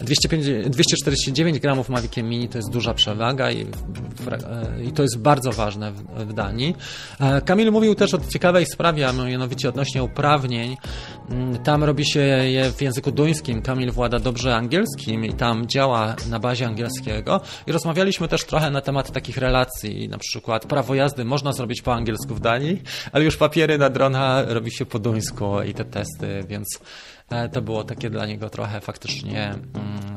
[0.00, 3.66] 249 gramów Maviciem Mini to jest duża przewaga i,
[4.84, 6.76] i to jest bardzo ważne w, w, Danii.
[7.20, 10.76] E, Kamil mówił też o ciekawej sprawie, a mianowicie odnośnie uprawnień.
[11.30, 13.62] Mm, tam robi się je w języku duńskim.
[13.62, 17.40] Kamil włada dobrze angielskim i tam działa na bazie angielskiego.
[17.66, 21.94] I rozmawialiśmy też trochę na temat takich relacji, na przykład prawo jazdy można zrobić po
[21.94, 22.82] angielsku w Danii,
[23.12, 26.80] ale już papiery na drona robi się po duńsku i te testy, więc
[27.30, 29.62] E, to było takie dla niego trochę faktycznie, mm,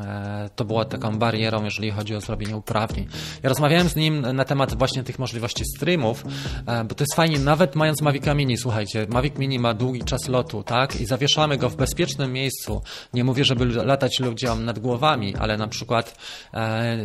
[0.07, 3.07] e, to było taką barierą, jeżeli chodzi o zrobienie uprawnień.
[3.43, 6.25] Ja rozmawiałem z nim na temat właśnie tych możliwości streamów,
[6.67, 10.27] e, bo to jest fajnie, nawet mając Mavic Mini, słuchajcie, Mavic Mini ma długi czas
[10.27, 12.82] lotu, tak, i zawieszamy go w bezpiecznym miejscu.
[13.13, 16.17] Nie mówię, żeby latać ludziom nad głowami, ale na przykład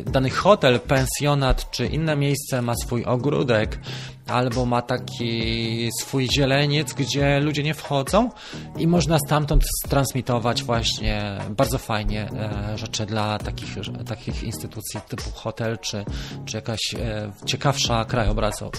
[0.07, 3.79] dany hotel, pensjonat czy inne miejsce ma swój ogródek,
[4.27, 8.31] albo ma taki swój zieleniec, gdzie ludzie nie wchodzą
[8.79, 13.74] i można stamtąd transmitować właśnie bardzo fajnie e, rzeczy dla takich,
[14.07, 16.05] takich instytucji typu hotel, czy,
[16.45, 18.70] czy jakaś e, ciekawsza krajobrazowa,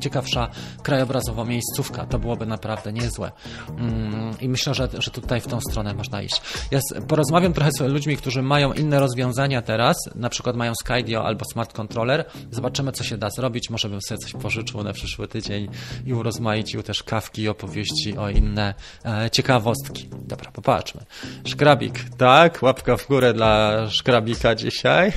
[0.00, 0.50] ciekawsza
[0.82, 2.06] krajobrazowa miejscówka.
[2.06, 3.32] To byłoby naprawdę niezłe.
[3.78, 6.40] Mm, I myślę, że, że tutaj w tą stronę można iść.
[6.70, 11.44] Ja porozmawiam trochę z ludźmi, którzy mają inne rozwiązania teraz, na przykład mają Skydio albo
[11.52, 12.24] Smart Controller.
[12.50, 13.70] Zobaczymy, co się da zrobić.
[13.70, 15.68] Może bym sobie coś pożyczył na przyszły tydzień
[16.06, 18.74] i urozmaicił też kawki i opowieści o inne
[19.04, 20.08] e, ciekawostki.
[20.26, 21.00] Dobra, popatrzmy.
[21.44, 22.62] Szkrabik, tak?
[22.62, 25.12] Łapka w górę dla szkrabika dzisiaj.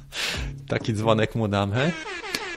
[0.68, 1.92] Taki dzwonek mu damy.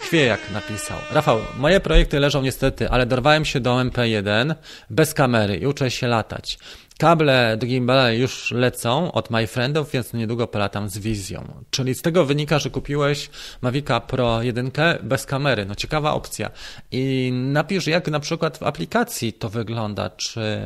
[0.01, 0.97] Chwiejak napisał.
[1.11, 4.55] Rafał, moje projekty leżą niestety, ale dorwałem się do MP1
[4.89, 6.57] bez kamery i uczę się latać.
[6.97, 11.63] Kable do gimbala już lecą od MyFriendów, więc niedługo polatam z wizją.
[11.69, 13.29] Czyli z tego wynika, że kupiłeś
[13.61, 14.71] Mavica Pro 1
[15.03, 15.65] bez kamery.
[15.65, 16.51] No ciekawa opcja.
[16.91, 20.09] I napisz, jak na przykład w aplikacji to wygląda.
[20.09, 20.61] Czy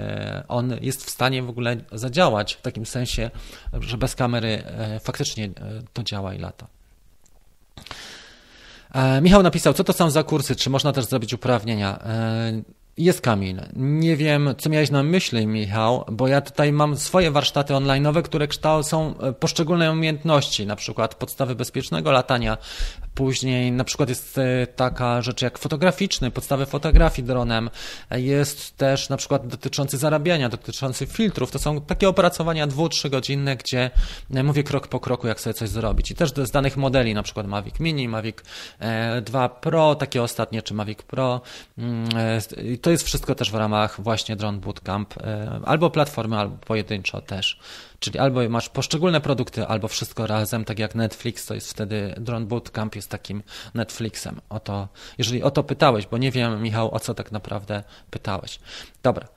[0.47, 3.31] on jest w stanie w ogóle zadziałać w takim sensie,
[3.79, 5.49] że bez kamery e, faktycznie e,
[5.93, 6.67] to działa i lata.
[8.93, 11.99] E, Michał napisał, co to są za kursy, czy można też zrobić uprawnienia?
[12.97, 13.61] Jest Kamil.
[13.75, 18.47] Nie wiem, co miałeś na myśli, Michał, bo ja tutaj mam swoje warsztaty online'owe, które
[18.47, 22.57] kształcą e, poszczególne umiejętności, na przykład podstawy bezpiecznego latania,
[23.17, 27.69] Później na przykład jest e, taka rzecz jak fotograficzny, podstawy fotografii dronem.
[28.11, 31.51] Jest też na przykład dotyczący zarabiania, dotyczący filtrów.
[31.51, 33.91] To są takie opracowania dwu, godzinne, gdzie
[34.33, 36.11] e, mówię krok po kroku, jak sobie coś zrobić.
[36.11, 38.37] I też z danych modeli, na przykład Mavic Mini, Mavic
[39.21, 41.41] 2 e, Pro, takie ostatnie, czy Mavic Pro.
[41.77, 42.09] Mm,
[42.81, 45.13] to jest wszystko też w ramach właśnie Drone Bootcamp,
[45.65, 47.59] albo platformy, albo pojedynczo też.
[47.99, 52.45] Czyli albo masz poszczególne produkty, albo wszystko razem, tak jak Netflix, to jest wtedy Drone
[52.45, 53.43] Bootcamp jest takim
[53.73, 54.41] Netflixem.
[54.49, 54.87] O to,
[55.17, 58.59] jeżeli o to pytałeś, bo nie wiem, Michał, o co tak naprawdę pytałeś.
[59.03, 59.27] Dobra.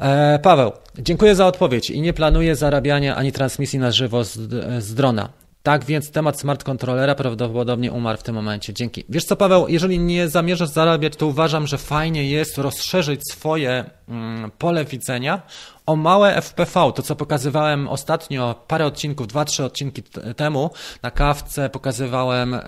[0.00, 4.38] E, Paweł, dziękuję za odpowiedź i nie planuję zarabiania ani transmisji na żywo z,
[4.84, 5.28] z drona.
[5.62, 8.74] Tak więc temat smart kontrolera prawdopodobnie umarł w tym momencie.
[8.74, 9.04] Dzięki.
[9.08, 14.50] Wiesz co, Paweł, jeżeli nie zamierzasz zarabiać, to uważam, że fajnie jest rozszerzyć swoje mm,
[14.50, 15.42] pole widzenia
[15.88, 20.02] o małe FPV, to co pokazywałem ostatnio, parę odcinków, dwa, trzy odcinki
[20.36, 20.70] temu
[21.02, 22.60] na kawce pokazywałem e,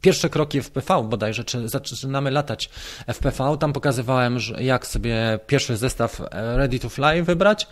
[0.00, 2.70] pierwsze kroki FPV bodajże, czy zaczynamy latać
[3.06, 7.68] FPV, tam pokazywałem, jak sobie pierwszy zestaw e, Ready to Fly wybrać,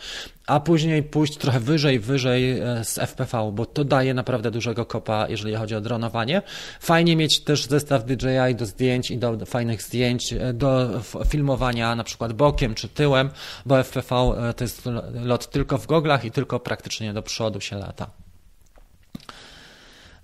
[0.49, 5.29] a później pójść trochę wyżej, wyżej e, z FPV, bo to daje naprawdę dużego kopa,
[5.29, 6.43] jeżeli chodzi o dronowanie.
[6.81, 10.89] Fajnie mieć też zestaw DJI do zdjęć i do, do fajnych zdjęć, e, do
[11.29, 13.31] filmowania na przykład bokiem czy tyłem,
[13.67, 14.09] bo FPV
[14.57, 14.68] to jest
[15.15, 18.11] lot tylko w goglach i tylko praktycznie do przodu się lata.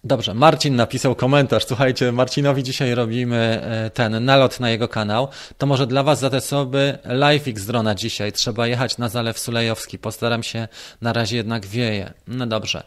[0.05, 1.67] Dobrze, Marcin napisał komentarz.
[1.67, 5.29] Słuchajcie, Marcinowi dzisiaj robimy e, ten nalot na jego kanał.
[5.59, 8.33] To może dla Was za te osoby live z drona dzisiaj.
[8.33, 9.99] Trzeba jechać na Zalew Sulejowski.
[9.99, 10.69] Postaram się,
[11.01, 12.13] na razie jednak wieje.
[12.29, 12.85] No dobrze.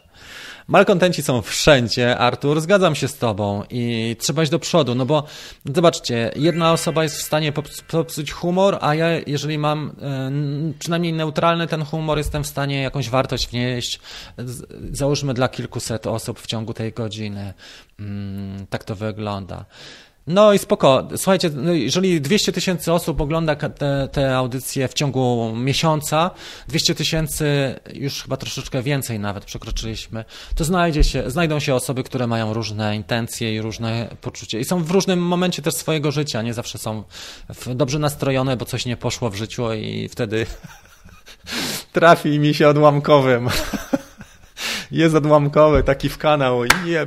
[0.68, 5.24] Malkontenci są wszędzie, Artur, zgadzam się z tobą i trzeba iść do przodu, no bo
[5.74, 7.52] zobaczcie, jedna osoba jest w stanie
[7.88, 10.30] popsuć humor, a ja, jeżeli mam e,
[10.78, 14.00] przynajmniej neutralny ten humor, jestem w stanie jakąś wartość wnieść,
[14.92, 17.54] załóżmy dla kilkuset osób w ciągu tej godziny.
[18.00, 19.64] Mm, tak to wygląda.
[20.28, 21.08] No i spoko.
[21.16, 26.30] Słuchajcie, no jeżeli 200 tysięcy osób ogląda te, te audycje w ciągu miesiąca,
[26.68, 30.24] 200 tysięcy, już chyba troszeczkę więcej nawet przekroczyliśmy,
[30.54, 34.60] to znajdzie się, znajdą się osoby, które mają różne intencje i różne poczucie.
[34.60, 36.42] I są w różnym momencie też swojego życia.
[36.42, 37.02] Nie zawsze są
[37.74, 40.46] dobrze nastrojone, bo coś nie poszło w życiu i wtedy
[41.92, 43.48] trafi mi się odłamkowym.
[44.90, 46.64] Jest odłamkowy, taki w kanał.
[46.64, 47.06] Je,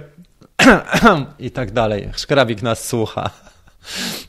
[1.39, 2.09] i tak dalej.
[2.16, 3.30] Szkrabik nas słucha.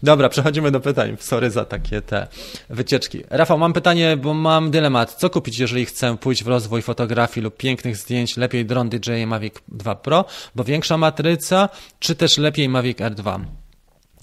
[0.03, 1.17] Dobra, przechodzimy do pytań.
[1.21, 2.27] Sorry za takie te
[2.71, 3.23] wycieczki.
[3.31, 5.15] Rafał, mam pytanie, bo mam dylemat.
[5.15, 8.37] Co kupić, jeżeli chcę pójść w rozwój fotografii lub pięknych zdjęć?
[8.37, 10.25] Lepiej dron DJI Mavic 2 Pro,
[10.55, 11.69] bo większa matryca,
[11.99, 13.41] czy też lepiej Mavic R2?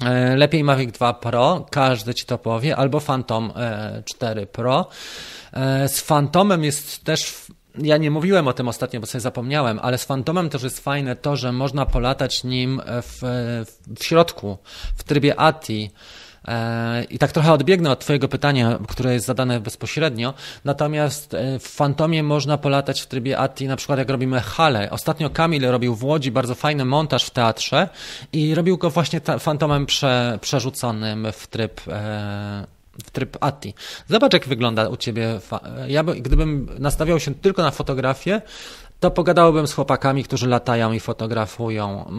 [0.05, 3.53] E, lepiej Mavic 2 Pro, każdy ci to powie, albo Phantom
[4.05, 4.89] 4 e, Pro.
[5.53, 7.35] E, z Phantomem jest też
[7.77, 11.15] ja nie mówiłem o tym ostatnio, bo sobie zapomniałem, ale z Fantomem też jest fajne
[11.15, 13.19] to, że można polatać nim w,
[13.99, 14.57] w środku,
[14.95, 15.91] w trybie ATI.
[16.47, 20.33] E, I tak trochę odbiegnę od Twojego pytania, które jest zadane bezpośrednio.
[20.65, 24.89] Natomiast e, w Fantomie można polatać w trybie ATI, na przykład jak robimy hale.
[24.89, 27.89] Ostatnio Kamil robił w Łodzi bardzo fajny montaż w teatrze
[28.33, 31.81] i robił go właśnie Fantomem prze, przerzuconym w tryb.
[31.87, 32.78] E,
[33.11, 33.73] tryb ATI.
[34.07, 35.39] Zobacz, jak wygląda u ciebie.
[35.87, 38.41] Ja by, gdybym nastawiał się tylko na fotografię,
[38.99, 42.11] to pogadałbym z chłopakami, którzy latają i fotografują.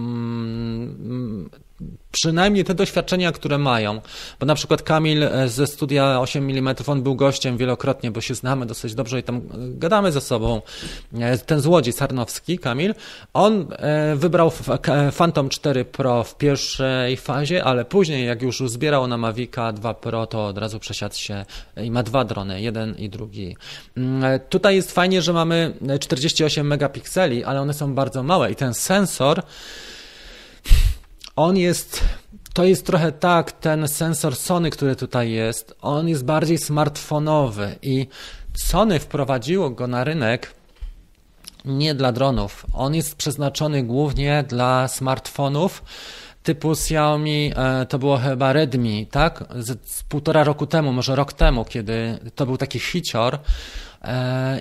[2.12, 4.00] Przynajmniej te doświadczenia, które mają.
[4.40, 8.34] Bo na przykład Kamil e, ze studia 8 mm, on był gościem wielokrotnie, bo się
[8.34, 10.62] znamy dosyć dobrze i tam e, gadamy ze sobą.
[11.20, 12.94] E, ten z Łodzi, Sarnowski, Kamil,
[13.32, 13.66] on
[14.16, 14.52] wybrał
[15.16, 20.26] Phantom 4 Pro w pierwszej fazie, ale później jak już zbierał na Mavica 2 Pro,
[20.26, 21.44] to od razu przesiadł się
[21.76, 23.56] i ma dwa drony, jeden i drugi.
[23.96, 28.74] Mm, tutaj jest fajnie, że mamy 48 megapikseli, ale one są bardzo małe i ten
[28.74, 29.42] sensor
[31.40, 32.04] on jest,
[32.52, 38.06] to jest trochę tak, ten sensor Sony, który tutaj jest, on jest bardziej smartfonowy i
[38.54, 40.54] Sony wprowadziło go na rynek
[41.64, 42.66] nie dla dronów.
[42.72, 45.82] On jest przeznaczony głównie dla smartfonów,
[46.42, 49.44] typu Xiaomi, e, to było chyba Redmi, tak?
[49.58, 53.38] Z, z półtora roku temu, może rok temu, kiedy to był taki hicior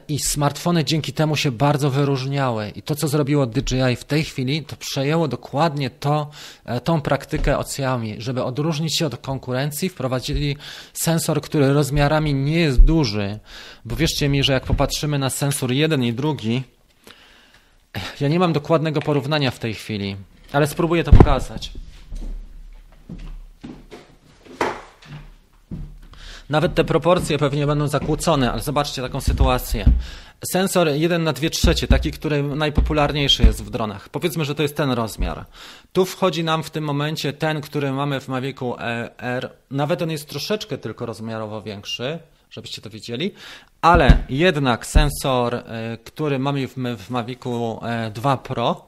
[0.07, 2.69] i smartfony dzięki temu się bardzo wyróżniały.
[2.75, 6.29] I to, co zrobiło DJI w tej chwili, to przejęło dokładnie to,
[6.65, 7.75] e, tą praktykę od
[8.17, 10.57] żeby odróżnić się od konkurencji, wprowadzili
[10.93, 13.39] sensor, który rozmiarami nie jest duży,
[13.85, 16.63] bo wierzcie mi, że jak popatrzymy na sensor jeden i drugi,
[18.19, 20.15] ja nie mam dokładnego porównania w tej chwili,
[20.53, 21.71] ale spróbuję to pokazać.
[26.49, 29.85] Nawet te proporcje pewnie będą zakłócone, ale zobaczcie taką sytuację.
[30.51, 34.09] Sensor 1 na 2 trzecie, taki, który najpopularniejszy jest w dronach.
[34.09, 35.45] Powiedzmy, że to jest ten rozmiar.
[35.93, 38.75] Tu wchodzi nam w tym momencie ten, który mamy w Mavicu
[39.17, 39.51] R.
[39.71, 42.19] Nawet on jest troszeczkę tylko rozmiarowo większy,
[42.51, 43.33] żebyście to widzieli,
[43.81, 47.79] ale jednak sensor, e, który mamy w, w Mavicu
[48.13, 48.87] 2 e, Pro,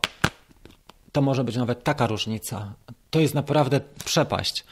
[1.11, 2.73] to może być nawet taka różnica.
[3.11, 4.63] To jest naprawdę przepaść.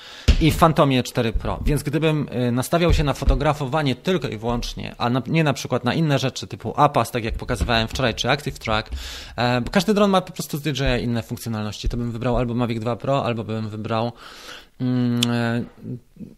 [0.41, 1.59] I w Phantomie 4 Pro.
[1.65, 5.83] Więc gdybym e, nastawiał się na fotografowanie tylko i wyłącznie, a na, nie na przykład
[5.83, 8.89] na inne rzeczy typu APAS, tak jak pokazywałem wczoraj, czy Active Track,
[9.65, 12.79] bo każdy dron ma po prostu z DJI inne funkcjonalności, to bym wybrał albo Mavic
[12.79, 14.11] 2 Pro, albo bym wybrał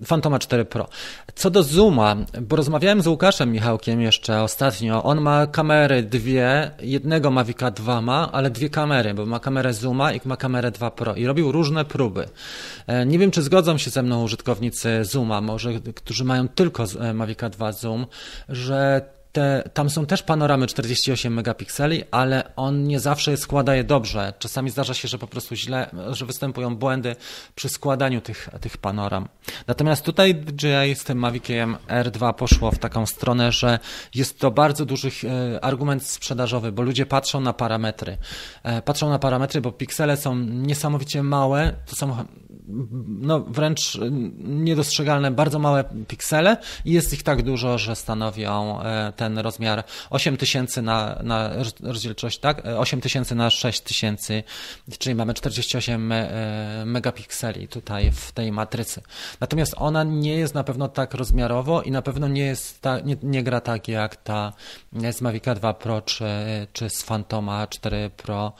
[0.05, 0.87] Fantoma 4 Pro.
[1.35, 5.03] Co do zooma, bo rozmawiałem z Łukaszem Michałkiem jeszcze ostatnio.
[5.03, 10.13] On ma kamery dwie, jednego Mavica 2 ma, ale dwie kamery, bo ma kamerę zooma
[10.13, 12.25] i ma kamerę 2 Pro i robił różne próby.
[12.87, 17.13] E, nie wiem, czy zgodzą się ze mną użytkownicy zooma, może którzy mają tylko e,
[17.13, 18.05] Mavica 2 zoom,
[18.49, 19.01] że
[19.31, 24.33] te, tam są też panoramy 48 megapikseli, ale on nie zawsze składa je dobrze.
[24.39, 27.15] Czasami zdarza się, że po prostu źle, że występują błędy
[27.55, 29.27] przy składaniu tych, tych panoram.
[29.67, 33.79] Natomiast tutaj DJI z tym Maviciem R2 poszło w taką stronę, że
[34.15, 38.17] jest to bardzo duży e, argument sprzedażowy, bo ludzie patrzą na parametry.
[38.63, 42.25] E, patrzą na parametry, bo piksele są niesamowicie małe, to są
[43.07, 43.97] no, wręcz
[44.37, 50.81] niedostrzegalne, bardzo małe piksele i jest ich tak dużo, że stanowią e, ten rozmiar 8000
[50.81, 51.49] na, na
[51.83, 52.63] rozdzielczość, tak?
[52.77, 54.43] 8000 e, na 6000,
[54.99, 56.29] czyli mamy 48 e,
[56.85, 59.01] megapikseli tutaj w tej matrycy.
[59.39, 63.17] Natomiast ona nie jest na pewno tak rozmiarowo i na pewno nie jest ta, nie,
[63.23, 64.53] nie gra tak jak ta
[65.11, 66.25] z Mavica 2 Pro czy,
[66.73, 68.53] czy z Phantoma 4 Pro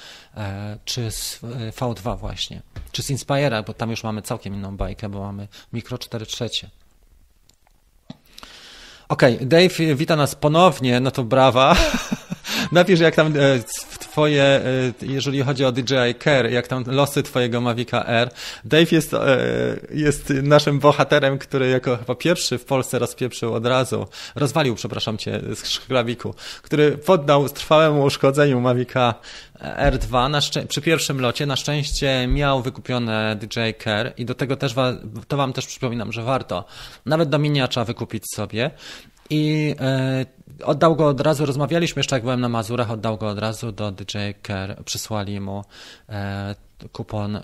[0.85, 1.41] czy z
[1.79, 2.61] V2 właśnie,
[2.91, 6.69] czy z Inspira, bo tam już mamy całkiem inną bajkę, bo mamy mikro 4 trzecie.
[9.09, 11.75] Okej, okay, Dave wita nas ponownie, no to brawa.
[12.71, 13.59] Napisz, jak tam e,
[14.11, 14.61] twoje, e,
[15.01, 18.29] jeżeli chodzi o DJI Care, jak tam losy twojego Mavica R.
[18.65, 19.19] Dave jest, e,
[19.93, 25.41] jest naszym bohaterem, który jako chyba pierwszy w Polsce rozpieprzył od razu, rozwalił, przepraszam cię,
[25.55, 29.13] z szklawiku, który poddał trwałemu uszkodzeniu Mavica
[29.61, 34.73] R2 na przy pierwszym locie na szczęście miał wykupione DJI Care i do tego też
[34.73, 34.93] wa
[35.27, 36.65] to wam też przypominam, że warto
[37.05, 38.71] nawet do miniacza wykupić sobie
[39.31, 40.25] i e,
[40.63, 43.91] oddał go od razu, rozmawialiśmy jeszcze jak byłem na Mazurach, oddał go od razu do
[43.91, 44.17] DJ
[44.47, 45.63] Care, przysłali mu
[46.09, 46.55] e,
[46.91, 47.41] kupon, e,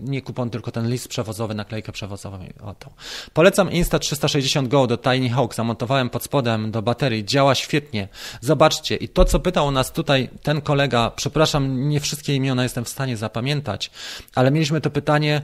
[0.00, 2.92] nie kupon, tylko ten list przewozowy, naklejkę przewozową i oddał.
[3.32, 8.08] Polecam Insta360 Go do Tiny Hawk, zamontowałem pod spodem do baterii, działa świetnie.
[8.40, 12.88] Zobaczcie i to co pytał nas tutaj ten kolega, przepraszam, nie wszystkie imiona jestem w
[12.88, 13.90] stanie zapamiętać,
[14.34, 15.42] ale mieliśmy to pytanie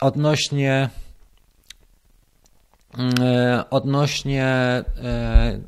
[0.00, 0.90] odnośnie
[3.70, 5.60] odnośnie e,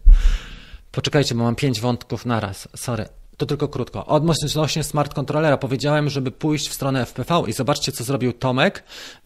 [0.92, 2.68] Poczekajcie, bo mam pięć wątków naraz.
[2.76, 3.08] Sorry
[3.42, 4.06] to tylko krótko.
[4.06, 8.84] Odnośnie smart kontrolera powiedziałem, żeby pójść w stronę FPV i zobaczcie, co zrobił Tomek.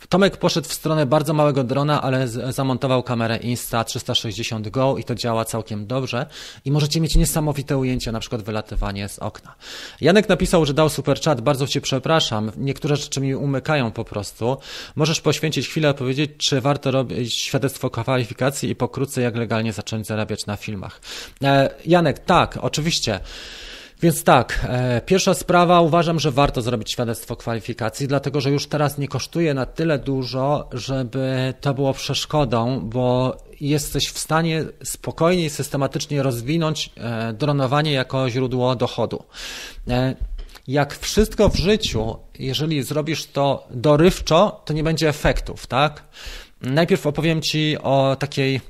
[0.09, 5.45] Tomek poszedł w stronę bardzo małego drona, ale zamontował kamerę Insta360 Go i to działa
[5.45, 6.27] całkiem dobrze.
[6.65, 9.55] I możecie mieć niesamowite ujęcia, na przykład wylatywanie z okna.
[10.01, 11.41] Janek napisał, że dał super chat.
[11.41, 12.53] Bardzo Cię przepraszam.
[12.57, 14.57] Niektóre rzeczy mi umykają po prostu.
[14.97, 20.47] Możesz poświęcić chwilę powiedzieć, czy warto robić świadectwo kwalifikacji i pokrótce, jak legalnie zacząć zarabiać
[20.47, 21.01] na filmach.
[21.43, 23.21] E, Janek, tak, oczywiście.
[24.03, 28.99] Więc tak, e, pierwsza sprawa, uważam, że warto zrobić świadectwo kwalifikacji, dlatego że już teraz
[28.99, 35.51] nie kosztuje na tyle dużo, żeby to było przeszkodą, bo jesteś w stanie spokojnie i
[35.51, 39.25] systematycznie rozwinąć e, dronowanie jako źródło dochodu.
[39.89, 40.15] E,
[40.69, 46.03] jak wszystko w życiu, jeżeli zrobisz to dorywczo, to nie będzie efektów, tak?
[46.63, 48.61] Najpierw opowiem Ci o takiej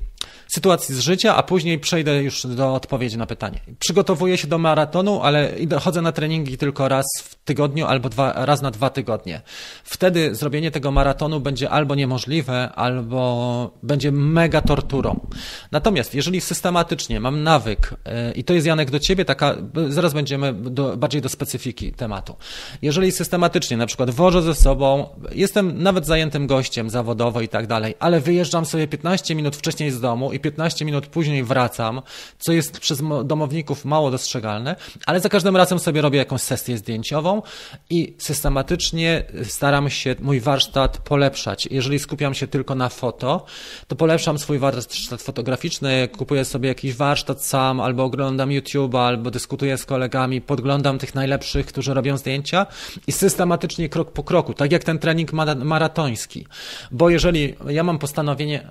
[0.47, 3.59] sytuacji z życia, a później przejdę już do odpowiedzi na pytanie.
[3.79, 8.61] Przygotowuję się do maratonu, ale chodzę na treningi tylko raz w tygodniu albo dwa, raz
[8.61, 9.41] na dwa tygodnie.
[9.83, 15.19] Wtedy zrobienie tego maratonu będzie albo niemożliwe, albo będzie mega torturą.
[15.71, 19.55] Natomiast jeżeli systematycznie mam nawyk, e, i to jest Janek do ciebie, taka,
[19.89, 22.35] zaraz będziemy do, bardziej do specyfiki tematu.
[22.81, 27.95] Jeżeli systematycznie na przykład wożę ze sobą, jestem nawet zajętym gościem zawodowo i tak dalej,
[27.99, 32.01] ale wyjeżdżam sobie 15 minut wcześniej z domu i 15 minut później wracam,
[32.39, 34.75] co jest przez domowników mało dostrzegalne,
[35.05, 37.36] ale za każdym razem sobie robię jakąś sesję zdjęciową
[37.89, 41.67] i systematycznie staram się mój warsztat polepszać.
[41.71, 43.45] Jeżeli skupiam się tylko na foto,
[43.87, 49.77] to polepszam swój warsztat fotograficzny, kupuję sobie jakiś warsztat sam, albo oglądam YouTube'a, albo dyskutuję
[49.77, 52.65] z kolegami, podglądam tych najlepszych, którzy robią zdjęcia
[53.07, 55.31] i systematycznie krok po kroku, tak jak ten trening
[55.63, 56.47] maratoński.
[56.91, 58.69] Bo jeżeli ja mam postanowienie,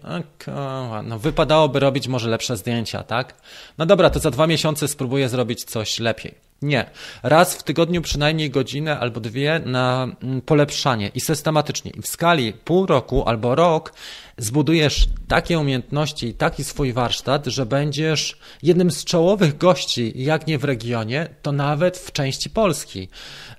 [1.04, 3.34] no wypadałoby robić może lepsze zdjęcia, tak?
[3.78, 6.45] No dobra, to za dwa miesiące spróbuję zrobić coś lepiej.
[6.62, 6.90] Nie.
[7.22, 11.90] Raz w tygodniu przynajmniej godzinę albo dwie na mm, polepszanie i systematycznie.
[11.90, 13.92] I w skali pół roku albo rok
[14.38, 20.58] zbudujesz takie umiejętności i taki swój warsztat, że będziesz jednym z czołowych gości, jak nie
[20.58, 23.08] w regionie, to nawet w części Polski.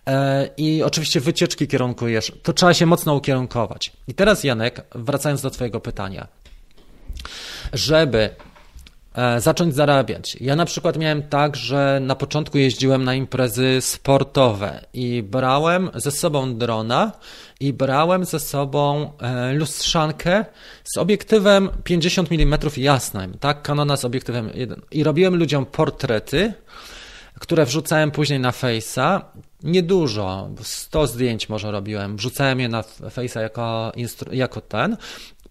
[0.07, 2.31] E, I oczywiście wycieczki kierunkujesz.
[2.43, 3.91] To trzeba się mocno ukierunkować.
[4.07, 6.27] I teraz, Janek, wracając do Twojego pytania.
[7.73, 8.29] Żeby
[9.37, 10.37] zacząć zarabiać.
[10.41, 16.11] Ja na przykład miałem tak, że na początku jeździłem na imprezy sportowe i brałem ze
[16.11, 17.11] sobą drona
[17.59, 20.45] i brałem ze sobą e, lustrzankę
[20.83, 26.53] z obiektywem 50 mm jasnym, tak, Canona z obiektywem 1 i robiłem ludziom portrety,
[27.39, 29.21] które wrzucałem później na Face'a.
[29.63, 32.17] Niedużo, 100 zdjęć może robiłem.
[32.17, 33.91] Wrzucałem je na Face'a jako,
[34.31, 34.97] jako ten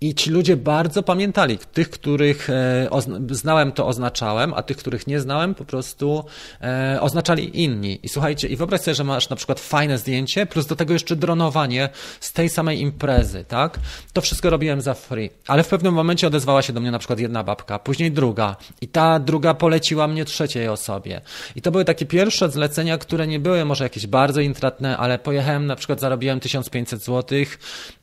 [0.07, 1.59] i ci ludzie bardzo pamiętali.
[1.59, 2.89] Tych, których e,
[3.31, 6.25] znałem, to oznaczałem, a tych, których nie znałem, po prostu
[6.61, 8.01] e, oznaczali inni.
[8.03, 11.17] I słuchajcie, i wyobraź sobie, że masz na przykład fajne zdjęcie, plus do tego jeszcze
[11.17, 11.89] dronowanie
[12.21, 13.79] z tej samej imprezy, tak?
[14.13, 15.31] To wszystko robiłem za free.
[15.47, 18.57] Ale w pewnym momencie odezwała się do mnie na przykład jedna babka, później druga.
[18.81, 21.21] I ta druga poleciła mnie trzeciej osobie.
[21.57, 25.67] I to były takie pierwsze zlecenia, które nie były może jakieś bardzo intratne, ale pojechałem,
[25.67, 27.39] na przykład zarobiłem 1500 zł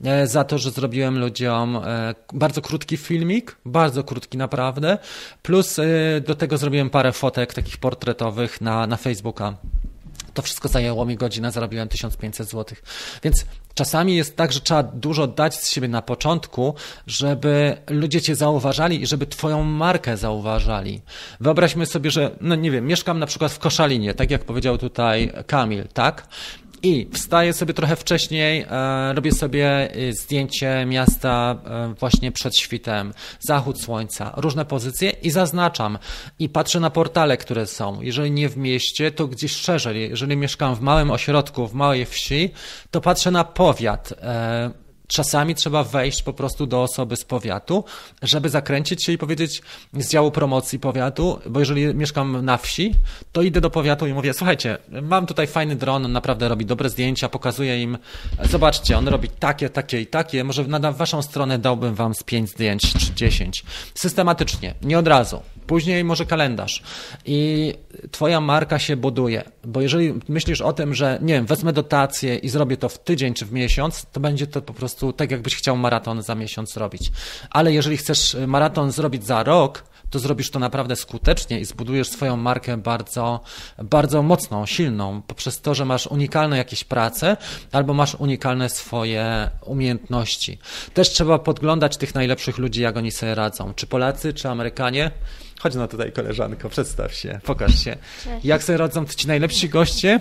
[0.04, 1.82] e, za to, że zrobiłem ludziom
[2.34, 4.98] bardzo krótki filmik, bardzo krótki naprawdę,
[5.42, 5.86] plus e,
[6.22, 9.58] do tego zrobiłem parę fotek takich portretowych na, na Facebooka.
[10.34, 12.78] To wszystko zajęło mi godzinę, zarobiłem 1500 zł.
[13.24, 16.74] Więc czasami jest tak, że trzeba dużo dać z siebie na początku,
[17.08, 21.02] żeby ludzie cię zauważali i żeby twoją markę zauważali.
[21.40, 25.32] Wyobraźmy sobie, że, no nie wiem, mieszkam na przykład w Koszalinie, tak jak powiedział tutaj
[25.48, 26.28] Kamil, tak?
[26.84, 33.14] I wstaję sobie trochę wcześniej, e, robię sobie e, zdjęcie miasta e, właśnie przed świtem,
[33.40, 35.98] zachód słońca, różne pozycje i zaznaczam.
[36.40, 38.02] I patrzę na portale, które są.
[38.02, 40.10] Jeżeli nie w mieście, to gdzieś szerzej.
[40.10, 42.52] Jeżeli mieszkam w małym ośrodku, w małej wsi,
[42.92, 44.14] to patrzę na powiat.
[45.08, 47.84] Czasami trzeba wejść po prostu do osoby z powiatu,
[48.22, 49.62] żeby zakręcić się i powiedzieć
[49.94, 52.94] z działu promocji powiatu, bo jeżeli mieszkam na wsi,
[53.32, 56.90] to idę do powiatu i mówię, słuchajcie, mam tutaj fajny dron, on naprawdę robi dobre
[56.90, 57.98] zdjęcia, pokazuję im,
[58.44, 62.50] zobaczcie, on robi takie, takie i takie, może na waszą stronę dałbym wam z 5
[62.50, 63.64] zdjęć czy 10.
[63.96, 65.42] Systematycznie, nie od razu.
[65.68, 66.84] Później może kalendarz.
[67.26, 67.74] I
[68.12, 72.50] twoja marka się buduje, bo jeżeli myślisz o tym, że nie wiem, wezmę dotację i
[72.50, 75.56] zrobię to w tydzień czy w miesiąc, to będzie to po prostu prostu tak, jakbyś
[75.56, 77.12] chciał maraton za miesiąc zrobić.
[77.50, 82.38] Ale jeżeli chcesz maraton zrobić za rok, to zrobisz to naprawdę skutecznie i zbudujesz swoją
[82.38, 83.40] markę bardzo,
[83.84, 87.38] bardzo mocną, silną, poprzez to, że masz unikalne jakieś prace
[87.72, 90.60] albo masz unikalne swoje umiejętności.
[90.94, 93.74] Też trzeba podglądać tych najlepszych ludzi, jak oni sobie radzą.
[93.74, 95.12] Czy Polacy, czy Amerykanie.
[95.60, 97.98] Chodź no tutaj, koleżanko, przedstaw się, pokaż się.
[98.24, 98.46] Cześć.
[98.46, 100.20] Jak sobie radzą ci najlepsi goście?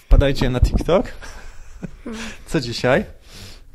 [0.00, 1.06] Wpadajcie na TikTok.
[2.46, 3.17] Co dzisiaj?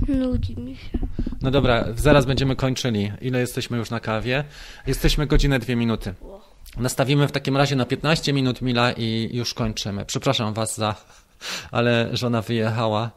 [0.08, 1.00] Nudzi mi się.
[1.42, 3.12] No dobra, zaraz będziemy kończyli.
[3.22, 4.44] Ile jesteśmy już na kawie?
[4.88, 6.14] Jesteśmy godzinę, dwie minuty.
[6.78, 10.06] Nastawimy w takim razie na 15 minut Mila i już kończymy.
[10.06, 10.96] Przepraszam Was za,
[11.72, 13.12] ale żona wyjechała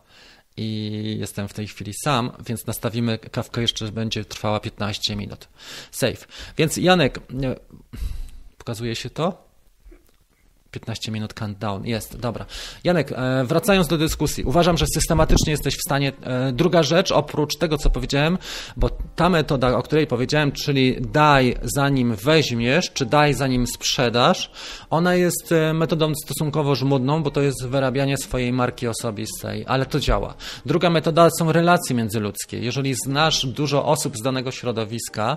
[0.56, 5.48] i jestem w tej chwili sam, więc nastawimy kawkę jeszcze będzie trwała 15 minut.
[5.90, 6.26] Safe.
[6.58, 7.20] Więc Janek,
[8.58, 9.45] pokazuje się to?
[10.80, 11.86] 15 minut countdown.
[11.86, 12.46] Jest, dobra.
[12.84, 14.44] Janek, e, wracając do dyskusji.
[14.44, 16.12] Uważam, że systematycznie jesteś w stanie.
[16.22, 18.38] E, druga rzecz, oprócz tego, co powiedziałem,
[18.76, 24.50] bo ta metoda, o której powiedziałem, czyli daj zanim weźmiesz, czy daj zanim sprzedasz,
[24.90, 30.00] ona jest e, metodą stosunkowo żmudną, bo to jest wyrabianie swojej marki osobistej, ale to
[30.00, 30.34] działa.
[30.66, 32.58] Druga metoda są relacje międzyludzkie.
[32.58, 35.36] Jeżeli znasz dużo osób z danego środowiska,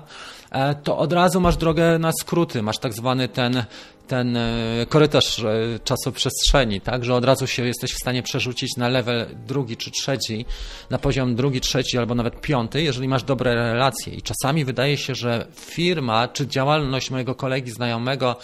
[0.83, 3.63] to od razu masz drogę na skróty, masz tak zwany ten
[4.09, 8.87] ten e, korytarz e, czasoprzestrzeni, tak, że od razu się jesteś w stanie przerzucić na
[8.87, 10.45] level drugi czy trzeci,
[10.89, 14.13] na poziom drugi, trzeci albo nawet piąty, jeżeli masz dobre relacje.
[14.13, 18.35] I czasami wydaje się, że firma czy działalność mojego kolegi, znajomego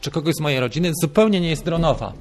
[0.00, 2.12] czy kogoś z mojej rodziny zupełnie nie jest dronowa.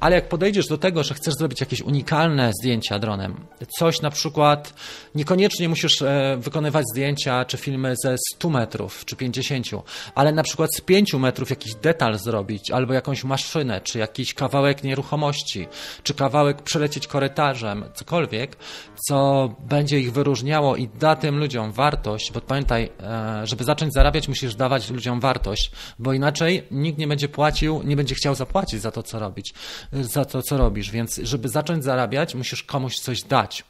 [0.00, 3.34] Ale jak podejdziesz do tego, że chcesz zrobić jakieś unikalne zdjęcia dronem,
[3.78, 4.74] coś na przykład,
[5.14, 9.66] niekoniecznie musisz e, wykonywać zdjęcia czy filmy ze 100 metrów czy 50,
[10.14, 14.84] ale na przykład z 5 metrów jakiś detal zrobić, albo jakąś maszynę, czy jakiś kawałek
[14.84, 15.66] nieruchomości,
[16.02, 18.56] czy kawałek przelecieć korytarzem, cokolwiek,
[19.08, 24.28] co będzie ich wyróżniało i da tym ludziom wartość, bo pamiętaj, e, żeby zacząć zarabiać,
[24.28, 28.90] musisz dawać ludziom wartość, bo inaczej nikt nie będzie płacił, nie będzie chciał zapłacić za
[28.90, 29.54] to, co robić,
[29.92, 30.90] za to, co robisz.
[30.90, 33.64] Więc żeby zacząć zarabiać, musisz komuś coś dać.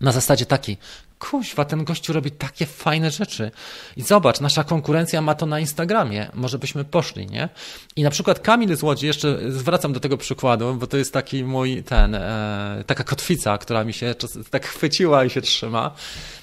[0.00, 0.76] Na zasadzie takiej,
[1.18, 3.50] kuźwa, ten gościu robi takie fajne rzeczy.
[3.96, 6.30] I zobacz, nasza konkurencja ma to na Instagramie.
[6.34, 7.48] Może byśmy poszli, nie?
[7.96, 11.44] I na przykład Kamil z Łodzi, jeszcze zwracam do tego przykładu, bo to jest taki
[11.44, 15.94] mój, ten, e, taka kotwica, która mi się czas, tak chwyciła i się trzyma.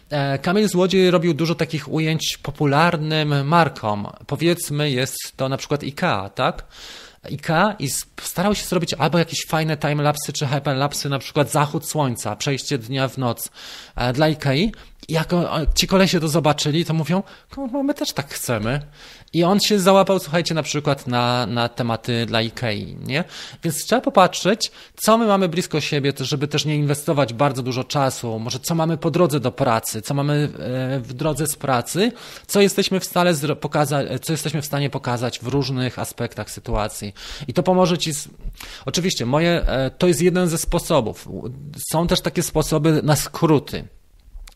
[0.09, 4.07] E, Kamil z Łodzi robił dużo takich ujęć popularnym markom.
[4.27, 6.65] Powiedzmy, jest to na przykład IKEA, tak?
[7.23, 7.89] IKEA i
[8.21, 13.07] starał się zrobić albo jakieś fajne timelapsy czy hyperlapsy, na przykład zachód słońca, przejście dnia
[13.07, 13.49] w noc
[13.95, 14.71] e, dla IKEA.
[15.09, 15.29] Jak
[15.75, 17.23] ci kolesie to zobaczyli, to mówią,
[17.83, 18.81] my też tak chcemy.
[19.33, 23.23] I on się załapał, słuchajcie, na przykład na, na tematy dla IKEA, nie?
[23.63, 28.39] Więc trzeba popatrzeć, co my mamy blisko siebie, żeby też nie inwestować bardzo dużo czasu,
[28.39, 32.11] może co mamy po drodze do pracy, co mamy e, w drodze z pracy,
[32.47, 37.13] co jesteśmy w stanie pokazać, co jesteśmy w stanie pokazać w różnych aspektach sytuacji.
[37.47, 38.29] I to pomoże ci, z...
[38.85, 41.29] oczywiście, moje, e, to jest jeden ze sposobów.
[41.91, 43.87] Są też takie sposoby na skróty.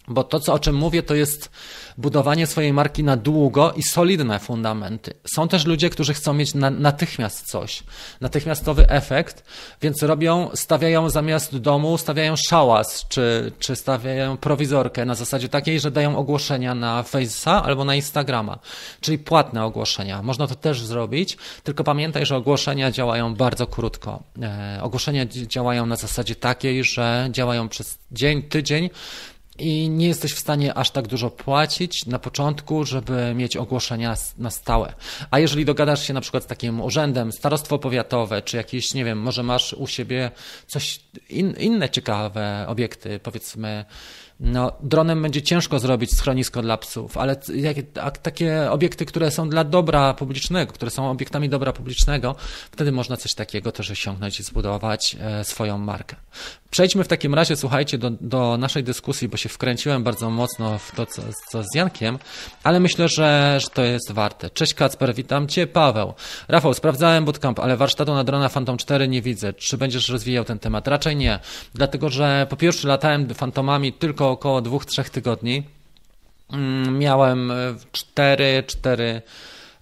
[0.10, 1.52] Bo to, co, o czym mówię, to jest
[1.98, 5.14] budowanie swojej marki na długo i solidne fundamenty.
[5.36, 7.84] Są też ludzie, którzy chcą mieć na, natychmiast coś,
[8.22, 9.44] natychmiastowy efekt,
[9.82, 15.92] więc robią, stawiają zamiast domu, stawiają szałas, czy, czy stawiają prowizorkę na zasadzie takiej, że
[15.92, 18.60] dają ogłoszenia na Face'a albo na Instagrama,
[19.02, 20.22] czyli płatne ogłoszenia.
[20.22, 24.24] Można to też zrobić, tylko pamiętaj, że ogłoszenia działają bardzo krótko.
[24.42, 28.90] E, ogłoszenia działają na zasadzie takiej, że działają przez dzień, tydzień,
[29.60, 34.50] i nie jesteś w stanie aż tak dużo płacić na początku, żeby mieć ogłoszenia na
[34.50, 34.94] stałe.
[35.32, 39.20] A jeżeli dogadasz się na przykład z takim urzędem, starostwo powiatowe, czy jakieś, nie wiem,
[39.20, 40.32] może masz u siebie
[40.68, 41.00] coś,
[41.30, 43.86] in, inne ciekawe obiekty, powiedzmy,
[44.40, 47.36] no, dronem będzie ciężko zrobić schronisko dla psów, ale
[48.22, 52.36] takie obiekty, które są dla dobra publicznego, które są obiektami dobra publicznego,
[52.72, 56.16] wtedy można coś takiego też osiągnąć i zbudować e, swoją markę.
[56.70, 60.92] Przejdźmy w takim razie, słuchajcie, do, do naszej dyskusji, bo się wkręciłem bardzo mocno w
[60.96, 61.22] to, co,
[61.52, 62.20] co z Jankiem,
[62.64, 64.50] ale myślę, że, że to jest warte.
[64.50, 66.14] Cześć Kacper, witam Cię, Paweł.
[66.48, 69.54] Rafał, sprawdzałem bootcamp, ale warsztatu na drona Phantom 4 nie widzę.
[69.54, 70.88] Czy będziesz rozwijał ten temat?
[70.88, 71.40] Raczej nie,
[71.74, 75.64] dlatego że po pierwsze latałem Fantomami tylko około dwóch, trzech tygodni.
[76.54, 77.52] Mm, miałem
[77.92, 79.22] 4, 4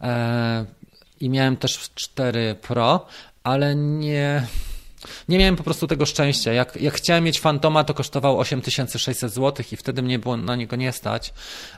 [0.02, 0.66] e,
[1.20, 3.06] i miałem też 4 Pro,
[3.44, 4.48] ale nie
[5.30, 6.54] nie miałem po prostu tego szczęścia.
[6.54, 10.76] Jak, jak chciałem mieć Fantoma, to kosztował 8600 zł i wtedy mnie było na niego
[10.76, 11.34] nie stać.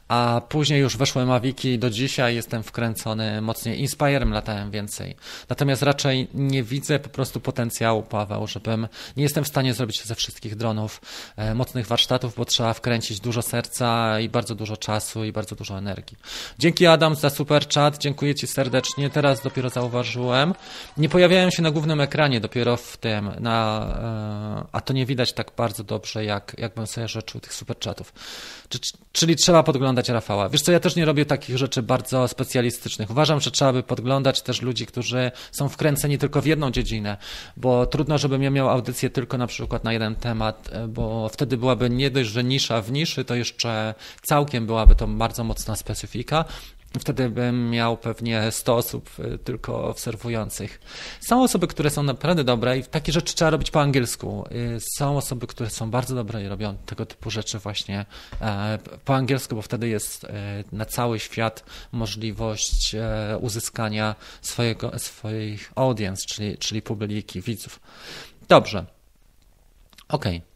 [0.08, 3.80] A później już weszły Maviki do dzisiaj jestem wkręcony mocniej.
[3.80, 5.16] Inspirem latałem więcej.
[5.50, 10.16] Natomiast raczej nie widzę po prostu potencjału, Paweł, żebym nie jestem w stanie zrobić ze
[10.16, 11.02] wszystkich dronów
[11.38, 15.78] e, mocnych warsztatów, bo trzeba wkręcić dużo serca i bardzo dużo czasu i bardzo dużo
[15.78, 16.18] energii.
[16.60, 19.10] Dzięki Adam za super chat, dziękuję Ci serdecznie.
[19.10, 20.54] Teraz dopiero zauważyłem.
[20.98, 23.88] Nie pojawiają się na głównym ekranie, dopiero w tym, na,
[24.64, 28.14] e, a to nie widać tak bardzo dobrze, jak, jakbym sobie życzył tych super chatów.
[29.12, 30.50] Czyli trzeba podglądać Rafała.
[30.50, 33.10] Wiesz co, ja też nie robię takich rzeczy bardzo specjalistycznych.
[33.10, 37.18] Uważam, że trzeba by podglądać też ludzi, którzy są wkręceni tylko w jedną dziedzinę,
[37.58, 41.58] bo trudno, żebym ja miał audycję tylko na przykład na jeden temat, e, bo wtedy
[41.58, 46.46] byłaby nie dość, że nisza w niszy, to jeszcze całkiem byłaby to bardzo mocna specyfika,
[47.00, 50.82] Wtedy bym miał pewnie 100 osób y, tylko obserwujących.
[51.22, 54.46] Są osoby, które są naprawdę dobre i takie rzeczy trzeba robić po angielsku.
[54.52, 58.06] Y, Są osoby, które są bardzo dobre i robią tego typu rzeczy właśnie
[58.42, 65.72] e, po angielsku, bo wtedy jest e, na cały świat możliwość e, uzyskania swojego, swoich
[65.76, 67.80] audience, czyli, czyli publiki, widzów.
[68.48, 68.86] Dobrze.
[70.08, 70.49] Okej.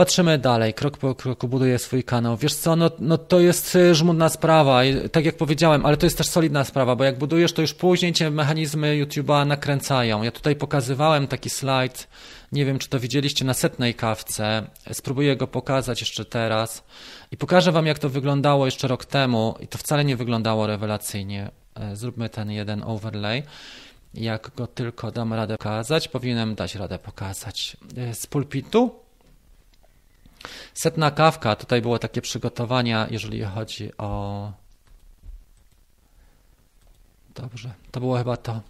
[0.00, 2.36] Patrzymy dalej, krok po kroku buduję swój kanał.
[2.36, 6.06] Wiesz co, no, no to jest y, żmudna sprawa, i tak jak powiedziałem, ale to
[6.06, 10.22] jest też solidna sprawa, bo jak budujesz, to już później cię mechanizmy YouTube'a nakręcają.
[10.22, 12.08] Ja tutaj pokazywałem taki slajd,
[12.52, 16.82] nie wiem czy to widzieliście na setnej kawce, spróbuję go pokazać jeszcze teraz
[17.30, 21.50] i pokażę wam jak to wyglądało jeszcze rok temu i to wcale nie wyglądało rewelacyjnie.
[21.74, 23.42] E, Zróbmy ten jeden overlay.
[24.14, 27.76] Jak go tylko dam radę pokazać, powinienem dać radę pokazać.
[27.96, 29.09] E, Z pulpitu
[30.74, 34.52] Setna kawka, tutaj było takie przygotowania, jeżeli chodzi o.
[37.34, 38.60] Dobrze, to było chyba to.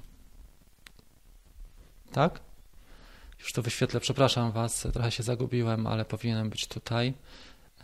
[2.12, 2.41] Tak?
[3.41, 7.14] Już to wyświetlę, przepraszam Was, trochę się zagubiłem, ale powinienem być tutaj.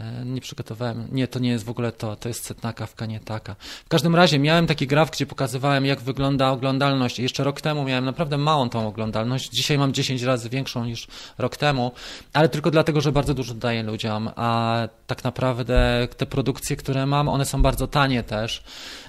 [0.01, 1.09] E, Nie przygotowałem.
[1.13, 2.17] Nie, to nie jest w ogóle to.
[2.17, 3.57] To jest setna kawka, nie taka.
[3.85, 7.19] W każdym razie miałem taki graf, gdzie pokazywałem, jak wygląda oglądalność.
[7.19, 9.51] Jeszcze rok temu miałem naprawdę małą tą oglądalność.
[9.51, 11.07] Dzisiaj mam 10 razy większą niż
[11.39, 11.93] rok temu,
[12.33, 14.31] ale tylko dlatego, że bardzo dużo daję ludziom.
[14.37, 18.63] A tak naprawdę te produkcje, które mam, one są bardzo tanie też.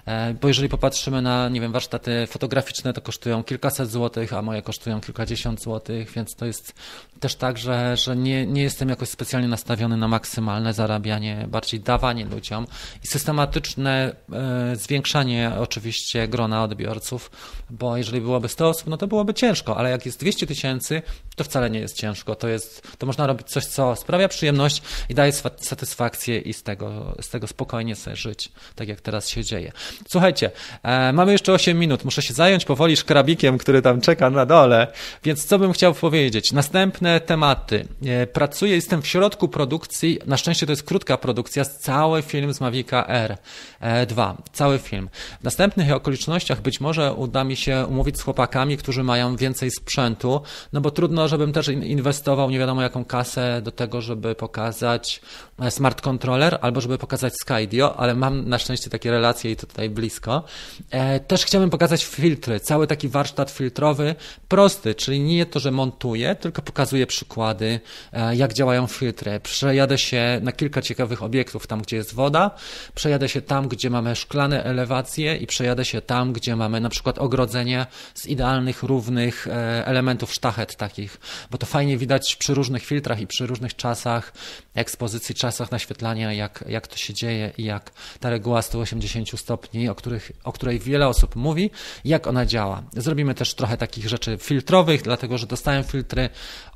[0.08, 4.62] E, Bo jeżeli popatrzymy na, nie wiem, warsztaty fotograficzne, to kosztują kilkaset złotych, a moje
[4.62, 6.74] kosztują kilkadziesiąt złotych, więc to jest
[7.20, 12.26] też tak, że, że nie, nie jestem jakoś specjalnie nastawiony na maksymalne zarabianie, bardziej dawanie
[12.26, 12.68] ludziom
[13.04, 17.32] i systematyczne e, zwiększanie oczywiście grona odbiorców,
[17.70, 21.02] bo jeżeli byłoby 100 osób, no to byłoby ciężko, ale jak jest 200 tysięcy,
[21.36, 22.36] to wcale nie jest ciężko.
[22.36, 27.16] To, jest, to można robić coś, co sprawia przyjemność i daje satysfakcję i z tego,
[27.22, 29.72] z tego spokojnie sobie żyć, tak jak teraz się dzieje.
[30.10, 30.52] Słuchajcie,
[30.84, 34.88] e, mamy jeszcze 8 minut, muszę się zająć powoli szkrabikiem, który tam czeka na dole,
[35.24, 36.52] więc co bym chciał powiedzieć?
[36.52, 37.88] Następne tematy.
[38.06, 42.62] E, pracuję, jestem w środku produkcji, na szczęście to jest krótka produkcja, cały film z
[42.62, 43.38] Mavica R
[43.80, 45.10] e, 2, cały film.
[45.42, 50.42] W następnych okolicznościach być może uda mi się umówić z chłopakami, którzy mają więcej sprzętu,
[50.74, 55.22] no bo trudno, żebym też in- inwestował nie wiadomo jaką kasę do tego, żeby pokazać
[55.70, 59.90] smart controller albo żeby pokazać Skydio, ale mam na szczęście takie relacje i to tutaj
[59.90, 60.44] blisko.
[60.92, 64.16] E, też chciałbym pokazać filtry, cały taki warsztat filtrowy,
[64.48, 67.80] prosty, czyli nie to, że montuję, tylko pokazuję przykłady,
[68.14, 69.40] e, jak działają filtry.
[69.40, 72.52] Przejadę się na kilka ciekawych obiektów, tam gdzie jest woda,
[72.96, 77.20] przejadę się tam, gdzie mamy szklane elewacje i przejadę się tam, gdzie mamy na przykład
[77.20, 81.18] ogrodzenie z idealnych, równych e, elementów sztachet takich,
[81.52, 84.34] bo to fajnie widać przy różnych filtrach i przy różnych czasach
[84.76, 89.96] ekspozycji, czasach naświetlania, jak, jak to się dzieje i jak ta reguła 180 stopni, o,
[89.96, 91.70] których, o której wiele osób mówi,
[92.06, 92.84] jak ona działa.
[92.94, 96.30] Zrobimy też trochę takich rzeczy filtrowych, dlatego że dostałem filtry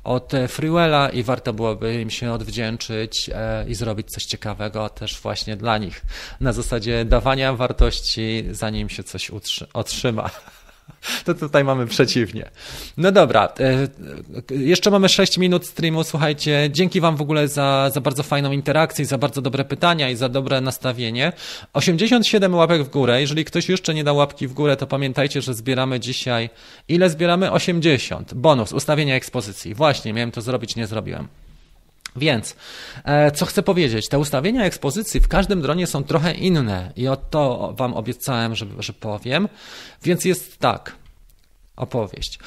[0.04, 5.56] od Freewella i warto byłoby im się odwdzięczyć e, i zrobić coś ciekawego też właśnie
[5.56, 6.02] dla nich.
[6.40, 9.30] Na zasadzie dawania wartości, zanim się coś
[9.72, 10.30] otrzyma.
[11.24, 12.50] To tutaj mamy przeciwnie.
[12.96, 13.88] No dobra, e,
[14.50, 16.04] e, jeszcze mamy 6 minut streamu.
[16.04, 20.16] Słuchajcie, dzięki Wam w ogóle za, za bardzo fajną interakcję, za bardzo dobre pytania i
[20.16, 21.32] za dobre nastawienie.
[21.72, 23.20] 87 łapek w górę.
[23.20, 26.50] Jeżeli ktoś jeszcze nie dał łapki w górę, to pamiętajcie, że zbieramy dzisiaj.
[26.88, 27.52] Ile zbieramy?
[27.52, 28.34] 80.
[28.34, 29.74] Bonus, ustawienia ekspozycji.
[29.74, 31.28] Właśnie, miałem to zrobić, nie zrobiłem.
[32.16, 32.56] Więc,
[33.04, 37.16] e, co chcę powiedzieć, te ustawienia ekspozycji w każdym dronie są trochę inne i o
[37.16, 39.48] to Wam obiecałem, że, że powiem.
[40.02, 40.92] Więc jest tak,
[41.76, 42.38] opowieść.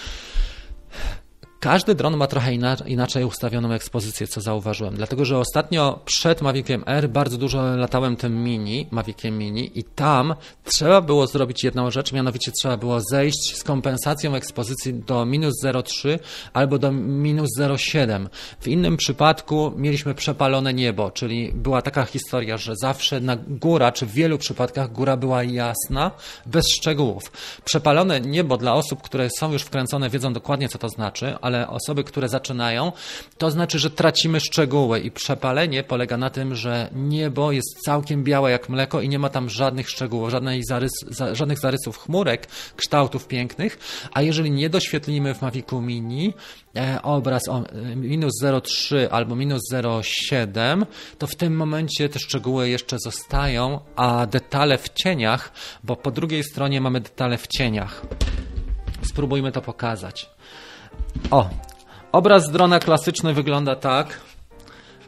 [1.65, 4.95] Każdy dron ma trochę ina- inaczej ustawioną ekspozycję, co zauważyłem.
[4.95, 10.35] Dlatego, że ostatnio przed Maviciem R bardzo dużo latałem tym mini, Maviciem mini i tam
[10.63, 16.19] trzeba było zrobić jedną rzecz, mianowicie trzeba było zejść z kompensacją ekspozycji do minus 0,3
[16.53, 18.27] albo do minus 0,7.
[18.59, 24.05] W innym przypadku mieliśmy przepalone niebo, czyli była taka historia, że zawsze na góra, czy
[24.05, 26.11] w wielu przypadkach góra była jasna,
[26.45, 27.31] bez szczegółów.
[27.63, 32.03] Przepalone niebo dla osób, które są już wkręcone, wiedzą dokładnie, co to znaczy, ale osoby,
[32.03, 32.91] które zaczynają,
[33.37, 38.51] to znaczy, że tracimy szczegóły i przepalenie polega na tym, że niebo jest całkiem białe
[38.51, 40.31] jak mleko i nie ma tam żadnych szczegółów,
[40.69, 43.79] zarys, za, żadnych zarysów chmurek, kształtów pięknych,
[44.13, 46.33] a jeżeli nie doświetlimy w Mavicu Mini
[46.75, 50.85] e, obraz o e, minus 0,3 albo minus 0,7,
[51.17, 55.51] to w tym momencie te szczegóły jeszcze zostają, a detale w cieniach,
[55.83, 58.05] bo po drugiej stronie mamy detale w cieniach.
[59.01, 60.34] Spróbujmy to pokazać.
[61.31, 61.49] O,
[62.11, 64.21] obraz drona klasyczny wygląda tak,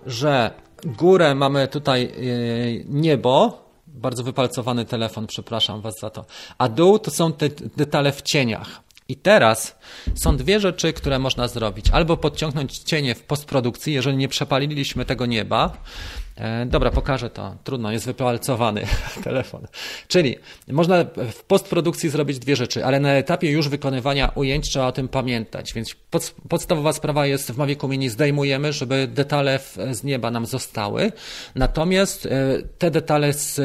[0.06, 0.52] że
[0.86, 6.26] górę mamy tutaj yy, niebo, Bardzo wypalcowany telefon, przepraszam Was za to.
[6.58, 8.82] A dół to są te detale w cieniach.
[9.10, 9.76] I teraz
[10.16, 11.90] są dwie rzeczy, które można zrobić.
[11.90, 16.27] Albo podciągnąć cienie w postprodukcji, jeżeli nie przepaliliśmy tego nieba, E,
[16.66, 17.56] dobra, pokażę to.
[17.64, 18.86] Trudno, jest wypalcowany
[19.24, 19.68] telefon.
[20.08, 20.36] Czyli
[20.68, 25.08] można w postprodukcji zrobić dwie rzeczy, ale na etapie już wykonywania ujęć trzeba o tym
[25.08, 25.74] pamiętać.
[25.74, 30.46] Więc pod, podstawowa sprawa jest w Mavicu Mini zdejmujemy, żeby detale w, z nieba nam
[30.46, 31.12] zostały.
[31.56, 32.30] Natomiast e,
[32.78, 33.56] te detale z,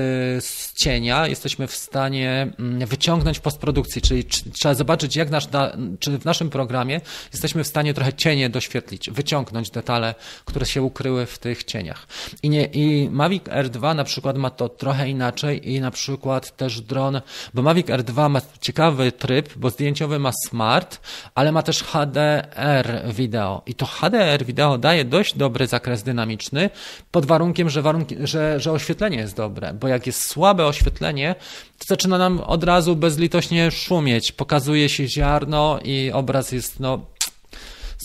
[0.44, 5.48] z cienia jesteśmy w stanie mm, wyciągnąć w postprodukcji, czyli trzeba zobaczyć, jak nasz,
[5.98, 7.00] czy w naszym programie
[7.32, 12.06] jesteśmy w stanie trochę cienie doświetlić, wyciągnąć detale, które się ukryły w tych cieniach.
[12.42, 16.80] I nie i Mavic R2 na przykład ma to trochę inaczej i na przykład też
[16.80, 17.20] dron,
[17.54, 21.00] bo Mavic R2 ma ciekawy tryb, bo zdjęciowy ma smart,
[21.34, 23.62] ale ma też HDR wideo.
[23.66, 26.70] I to HDR wideo daje dość dobry zakres dynamiczny
[27.10, 31.34] pod warunkiem, że, warunki, że, że oświetlenie jest dobre, bo jak jest słabe oświetlenie,
[31.78, 37.12] to zaczyna nam od razu bezlitośnie szumieć, pokazuje się ziarno i obraz jest no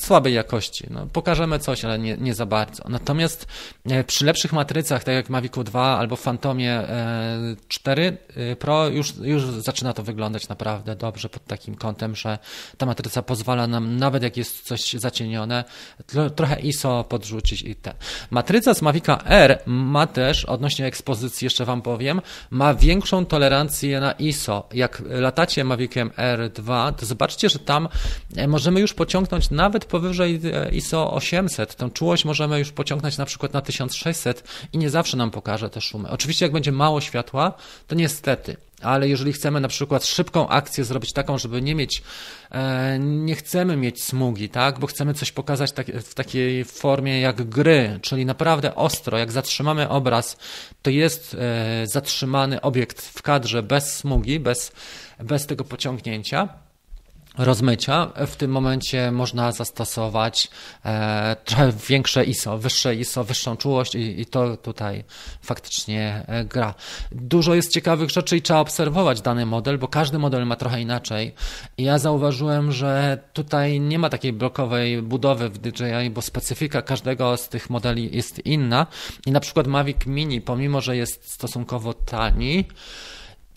[0.04, 0.88] słabej jakości.
[0.90, 2.84] No, pokażemy coś, ale nie, nie za bardzo.
[2.90, 3.48] Natomiast
[3.86, 6.84] e, przy lepszych matrycach, tak jak Mavicu 2 albo Phantomie
[7.68, 12.40] 4 e, e, Pro, już, już zaczyna to wyglądać naprawdę dobrze pod takim kątem, że
[12.78, 15.64] ta matryca pozwala nam, nawet jak jest coś zacienione,
[16.36, 17.94] trochę ISO podrzucić i te.
[18.32, 24.12] Matryca z Mavica R ma też, odnośnie ekspozycji jeszcze Wam powiem, ma większą tolerancję na
[24.12, 24.68] ISO.
[24.74, 27.88] Jak latacie Maviciem R2, to zobaczcie, że tam
[28.48, 31.76] możemy już pociągnąć nawet powyżej e, ISO 800.
[31.76, 34.44] Tą czułość możemy już pociągnąć na przykład na 1600
[34.74, 36.10] i nie zawsze nam pokaże te szumy.
[36.10, 37.54] Oczywiście jak będzie mało światła,
[37.88, 38.58] to niestety.
[38.82, 42.04] Ale jeżeli chcemy na przykład szybką akcję zrobić taką, żeby nie mieć,
[42.52, 47.50] e, nie chcemy mieć smugi, tak, bo chcemy coś pokazać tak, w takiej formie jak
[47.50, 50.38] gry, czyli naprawdę ostro, jak zatrzymamy obraz,
[50.82, 54.72] to jest e, zatrzymany obiekt w kadrze bez smugi, bez,
[55.20, 56.67] bez tego pociągnięcia
[57.38, 60.50] rozmycia, w tym momencie można zastosować
[60.86, 65.04] e, trochę większe ISO, wyższe ISO, wyższą czułość i, i, to tutaj
[65.42, 66.74] faktycznie e, gra.
[67.12, 71.34] Dużo jest ciekawych rzeczy i trzeba obserwować dany model, bo każdy model ma trochę inaczej.
[71.78, 77.38] I ja zauważyłem, że tutaj nie ma takiej blokowej budowy w DJI, bo specyfika każdego
[77.38, 78.88] z tych modeli jest inna.
[79.26, 82.66] I na przykład Mavic Mini, pomimo że jest stosunkowo tani,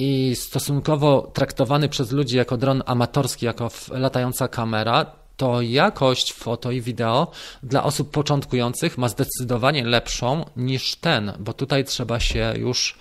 [0.01, 5.07] i stosunkowo traktowany przez ludzi jako dron amatorski, jako latająca kamera,
[5.37, 7.31] to jakość foto i wideo
[7.63, 12.99] dla osób początkujących ma zdecydowanie lepszą niż ten, bo tutaj trzeba się już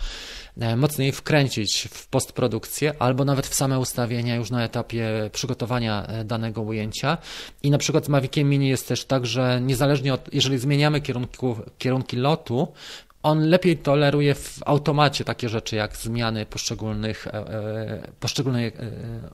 [0.59, 6.23] e, mocniej wkręcić w postprodukcję albo nawet w same ustawienia już na etapie przygotowania e,
[6.23, 7.17] danego ujęcia.
[7.63, 11.55] I na przykład z Maviciem Mini jest też tak, że niezależnie od, jeżeli zmieniamy kierunku,
[11.77, 12.67] kierunki lotu,
[13.23, 18.71] on lepiej toleruje w automacie takie rzeczy jak zmiany poszczególnych, e, e, poszczególnej e,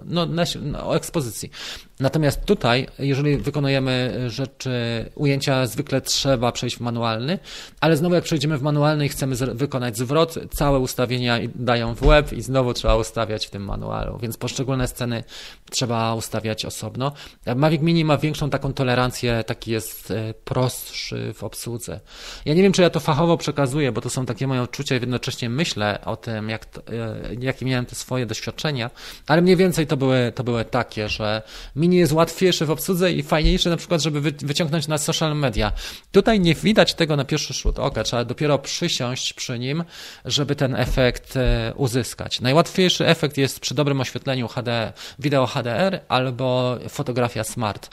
[0.06, 0.28] no,
[0.62, 1.52] no, ekspozycji.
[2.00, 4.72] Natomiast tutaj, jeżeli wykonujemy rzeczy,
[5.16, 7.40] ujęcia zwykle trzeba przejść w manualny,
[7.82, 12.34] ale znowu jak przejdziemy w manualny i chcemy wykonać zwrot, całe ustawienia dają w web
[12.34, 15.24] i znowu trzeba ustawiać w tym manualu, więc poszczególne sceny
[15.72, 17.12] trzeba ustawiać osobno.
[17.56, 20.14] Mavic Mini ma większą taką tolerancję, taki jest
[20.46, 22.00] prostszy w obsłudze.
[22.46, 25.00] Ja nie wiem, czy ja to fachowo przekazuję, bo to są takie moje odczucia i
[25.00, 28.90] jednocześnie myślę o tym, jak to, e, jakie miałem te swoje doświadczenia,
[29.28, 31.42] ale mniej więcej to były, to były takie, że
[31.76, 35.72] mini jest łatwiejszy w obsłudze i fajniejszy na przykład, żeby wyciągnąć na social media.
[36.12, 39.84] Tutaj nie widać tego na pierwszy rzut oka, trzeba dopiero przysiąść przy nim,
[40.26, 42.42] żeby ten efekt e, uzyskać.
[42.42, 47.90] Najłatwiejszy efekt jest przy dobrym oświetleniu HD, wideo HDR albo fotografia smart.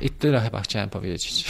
[0.00, 1.44] I tyle chyba chciałem powiedzieć.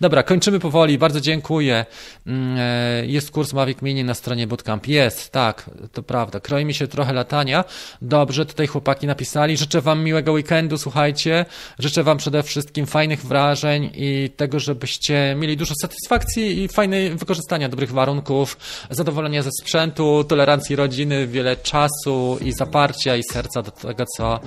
[0.00, 0.98] Dobra, kończymy powoli.
[0.98, 1.86] Bardzo dziękuję.
[2.26, 4.88] Mm, e, jest kurs Mavic Mini na stronie Bootcamp.
[4.88, 6.40] Jest, tak, to prawda.
[6.40, 7.64] Kroi mi się trochę latania.
[8.02, 9.56] Dobrze, tutaj chłopaki napisali.
[9.56, 11.46] Życzę Wam miłego weekendu, słuchajcie.
[11.78, 17.68] Życzę Wam przede wszystkim fajnych wrażeń i tego, żebyście mieli dużo satysfakcji i fajnej wykorzystania
[17.68, 18.56] dobrych warunków,
[18.90, 24.40] zadowolenia ze sprzętu, tolerancji rodziny, wiele czasu i zaparcia i serca do tego, co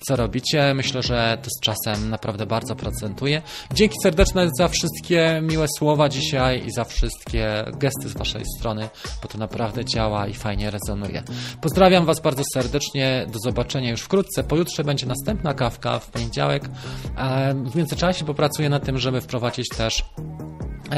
[0.00, 0.74] co robicie.
[0.74, 3.42] Myślę, że to z czasem naprawdę bardzo procentuje.
[3.74, 8.88] Dzięki serdeczne za wszystkie miłe słowa dzisiaj i za wszystkie gesty z Waszej strony,
[9.22, 11.22] bo to naprawdę działa i fajnie rezonuje.
[11.60, 13.26] Pozdrawiam Was bardzo serdecznie.
[13.32, 14.44] Do zobaczenia już wkrótce.
[14.44, 16.68] Pojutrze będzie następna kawka w poniedziałek.
[17.66, 20.04] W międzyczasie popracuję nad tym, żeby wprowadzić też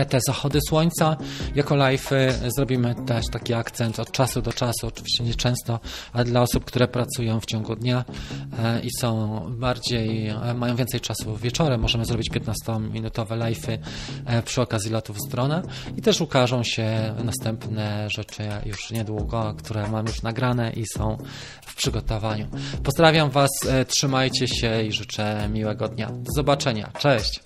[0.08, 1.16] te zachody słońca
[1.54, 2.32] jako live'y.
[2.56, 5.80] Zrobimy też taki akcent od czasu do czasu, oczywiście nie często,
[6.12, 8.04] ale dla osób, które pracują w ciągu dnia
[8.58, 13.78] e, i są bardziej, e, mają więcej czasu wieczorem, możemy zrobić 15-minutowe live'y
[14.26, 15.62] e, przy okazji lotów z drona
[15.96, 21.16] i też ukażą się następne rzeczy już niedługo, które mam już nagrane i są
[21.66, 22.46] w przygotowaniu.
[22.82, 26.06] Pozdrawiam Was, e, trzymajcie się i życzę miłego dnia.
[26.06, 26.90] Do zobaczenia.
[26.98, 27.40] Cześć!